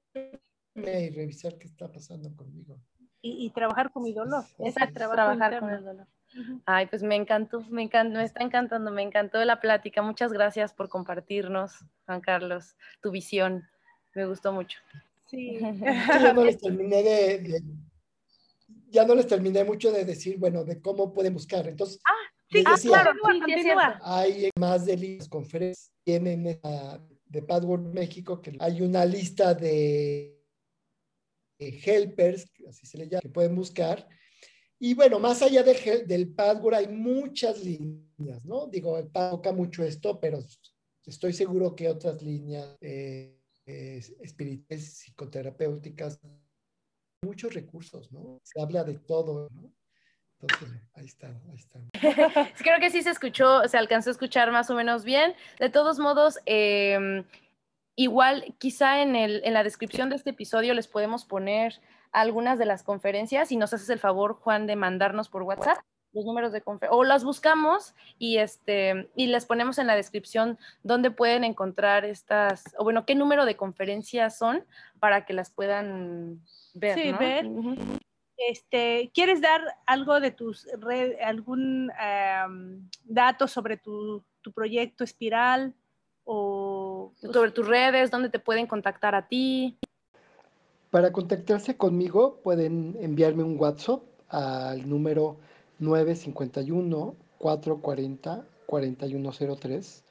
y 0.76 1.10
revisar 1.10 1.58
qué 1.58 1.68
está 1.68 1.92
pasando 1.92 2.36
conmigo. 2.36 2.80
Y, 3.24 3.52
trabajar 3.52 3.92
con 3.92 4.04
mi 4.04 4.14
dolor. 4.14 4.46
Exacto, 4.58 4.96
trabajar, 4.96 5.60
con 5.60 5.70
el 5.70 5.84
dolor. 5.84 6.08
Ay, 6.66 6.88
pues 6.88 7.04
me 7.04 7.16
encantó, 7.16 7.62
me 7.70 7.84
encantó, 7.84 8.18
me 8.18 8.24
está 8.24 8.44
encantando, 8.44 8.92
me 8.92 9.02
encantó 9.02 9.44
la 9.44 9.60
plática. 9.60 10.02
Muchas 10.02 10.32
gracias 10.32 10.74
por 10.74 10.90
compartirnos, 10.90 11.86
Juan 12.06 12.22
Carlos, 12.22 12.76
tu 13.02 13.12
visión. 13.12 13.68
Me 14.16 14.26
gustó 14.26 14.54
mucho. 14.54 14.80
Sí. 15.26 15.60
ya 16.20 16.34
no 16.34 16.44
les 16.44 16.60
terminé 16.60 17.04
de, 17.04 17.64
ya 18.90 19.06
no 19.06 19.16
les 19.16 19.28
terminé 19.28 19.64
mucho 19.64 19.92
de 19.92 20.06
decir, 20.06 20.38
bueno, 20.38 20.64
de 20.64 20.82
cómo 20.82 21.14
pueden 21.14 21.34
buscar. 21.34 21.68
Entonces, 21.68 22.02
ah, 22.06 22.34
sí, 22.50 22.64
ah, 22.66 22.76
claro, 22.82 23.12
hay 24.02 24.50
más 24.58 24.86
de 24.86 24.98
las 24.98 25.30
conferencias 25.30 25.92
tienen 26.04 26.44
de 26.44 27.42
Padword 27.44 27.94
México 27.94 28.42
que 28.42 28.58
hay 28.60 28.82
una 28.82 29.06
lista 29.06 29.54
de 29.54 30.38
helpers, 31.60 32.52
así 32.68 32.86
se 32.86 32.98
le 32.98 33.08
llama, 33.08 33.22
que 33.22 33.30
pueden 33.30 33.56
buscar 33.56 34.08
y 34.84 34.96
bueno, 34.96 35.20
más 35.20 35.44
allá 35.44 35.62
del 35.62 36.34
Padward 36.34 36.74
hay 36.74 36.88
muchas 36.88 37.64
líneas, 37.64 38.44
¿no? 38.44 38.66
Digo, 38.66 38.98
el 38.98 39.12
toca 39.12 39.52
mucho 39.52 39.84
esto, 39.84 40.20
pero 40.20 40.40
estoy 41.06 41.34
seguro 41.34 41.76
que 41.76 41.88
otras 41.88 42.24
líneas 42.24 42.80
eh, 42.82 43.38
espirituales, 43.68 44.98
psicoterapéuticas, 44.98 46.20
muchos 47.22 47.54
recursos, 47.54 48.12
¿no? 48.12 48.42
Se 48.44 48.60
habla 48.60 48.84
de 48.84 48.98
todo, 48.98 49.50
¿no? 49.52 49.72
Entonces, 50.40 50.82
ahí 50.96 51.06
está, 51.06 51.28
ahí 51.28 51.58
está. 51.58 51.80
Creo 52.64 52.80
que 52.80 52.90
sí 52.90 53.04
se 53.04 53.12
escuchó, 53.12 53.68
se 53.68 53.78
alcanzó 53.78 54.10
a 54.10 54.14
escuchar 54.14 54.52
más 54.52 54.72
o 54.72 54.74
menos 54.74 55.04
bien. 55.04 55.36
De 55.60 55.70
todos 55.70 56.00
modos, 56.00 56.40
em, 56.48 57.24
igual 57.96 58.56
quizá 58.58 59.04
en, 59.04 59.16
el, 59.16 59.42
en 59.44 59.54
la 59.54 59.64
descripción 59.64 60.10
de 60.10 60.16
este 60.16 60.32
episodio 60.32 60.74
les 60.74 60.88
podemos 60.88 61.24
poner 61.24 61.80
algunas 62.12 62.60
de 62.60 62.66
las 62.66 62.84
conferencias 62.84 63.52
y 63.52 63.58
nos 63.58 63.74
haces 63.74 63.90
el 63.90 64.00
favor, 64.00 64.36
Juan, 64.36 64.68
de 64.68 64.76
mandarnos 64.76 65.30
por 65.30 65.44
WhatsApp 65.44 65.78
los 66.14 66.26
números 66.26 66.52
de 66.52 66.62
conferencia, 66.62 66.98
o 66.98 67.04
las 67.04 67.24
buscamos 67.24 67.96
y, 68.18 68.38
este, 68.38 69.10
y 69.16 69.28
les 69.28 69.46
ponemos 69.46 69.78
en 69.78 69.88
la 69.88 69.96
descripción 69.96 70.58
dónde 70.84 71.12
pueden 71.12 71.44
encontrar 71.44 72.06
estas, 72.06 72.64
o 72.78 72.84
bueno, 72.84 73.06
qué 73.06 73.16
número 73.16 73.46
de 73.46 73.56
conferencias 73.56 74.38
son 74.38 74.66
para 75.00 75.26
que 75.26 75.34
las 75.34 75.52
puedan 75.52 76.42
ver. 76.74 77.00
Sí, 77.00 77.12
ver. 77.14 77.48
Este, 78.38 79.12
¿Quieres 79.14 79.42
dar 79.42 79.62
algo 79.86 80.20
de 80.20 80.32
tus 80.32 80.68
redes, 80.80 81.18
algún 81.24 81.92
dato 83.04 83.48
sobre 83.48 83.78
tu, 83.78 84.24
tu, 84.42 84.52
proyecto 84.52 85.04
Espiral 85.04 85.76
o 86.24 87.14
sobre 87.16 87.52
tus 87.52 87.68
redes, 87.68 88.10
dónde 88.10 88.30
te 88.30 88.40
pueden 88.40 88.68
contactar 88.68 89.16
a 89.16 89.28
ti? 89.28 89.78
Para 90.92 91.12
contactarse 91.14 91.78
conmigo 91.78 92.42
pueden 92.44 92.98
enviarme 93.00 93.44
un 93.44 93.58
WhatsApp 93.58 94.04
al 94.28 94.90
número 94.90 95.38
951 95.80 97.16
440 97.38 98.46
4103 98.66 100.04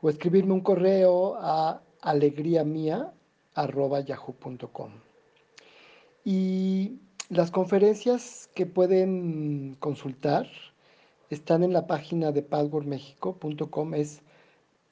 o 0.00 0.08
escribirme 0.08 0.52
un 0.52 0.60
correo 0.60 1.34
a 1.40 1.82
alegriamia.yahoo.com. 2.00 4.90
Y 6.24 7.00
las 7.28 7.50
conferencias 7.50 8.48
que 8.54 8.66
pueden 8.66 9.74
consultar 9.80 10.46
están 11.28 11.64
en 11.64 11.72
la 11.72 11.88
página 11.88 12.30
de 12.30 12.42
padworkmexico.com. 12.42 13.94
Es, 13.94 14.22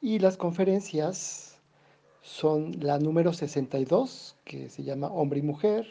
y 0.00 0.18
las 0.18 0.36
conferencias 0.36 1.60
son 2.22 2.72
la 2.80 2.98
número 2.98 3.32
62, 3.32 4.36
que 4.44 4.68
se 4.68 4.82
llama 4.82 5.06
Hombre 5.08 5.38
y 5.40 5.42
Mujer, 5.42 5.86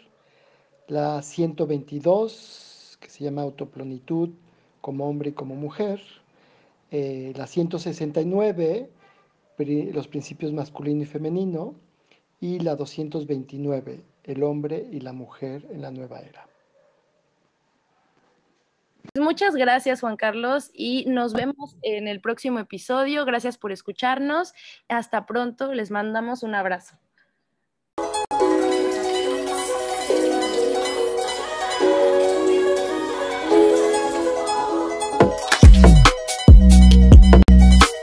la 0.87 1.21
122, 1.21 2.97
que 2.99 3.09
se 3.09 3.23
llama 3.23 3.43
Autoplonitud 3.43 4.29
como 4.81 5.07
hombre 5.07 5.29
y 5.29 5.33
como 5.33 5.55
mujer, 5.55 6.01
eh, 6.89 7.33
la 7.35 7.47
169, 7.47 8.89
los 9.93 10.07
principios 10.07 10.51
masculino 10.51 11.03
y 11.03 11.05
femenino, 11.05 11.75
y 12.39 12.59
la 12.59 12.75
229, 12.75 14.01
el 14.23 14.43
hombre 14.43 14.87
y 14.91 14.99
la 14.99 15.13
mujer 15.13 15.67
en 15.71 15.83
la 15.83 15.91
nueva 15.91 16.19
era. 16.19 16.50
Muchas 19.17 19.55
gracias, 19.55 20.01
Juan 20.01 20.17
Carlos, 20.17 20.71
y 20.73 21.05
nos 21.07 21.33
vemos 21.33 21.77
en 21.81 22.07
el 22.07 22.21
próximo 22.21 22.59
episodio. 22.59 23.25
Gracias 23.25 23.57
por 23.57 23.71
escucharnos. 23.71 24.53
Hasta 24.87 25.25
pronto. 25.25 25.73
Les 25.73 25.91
mandamos 25.91 26.43
un 26.43 26.55
abrazo. 26.55 26.97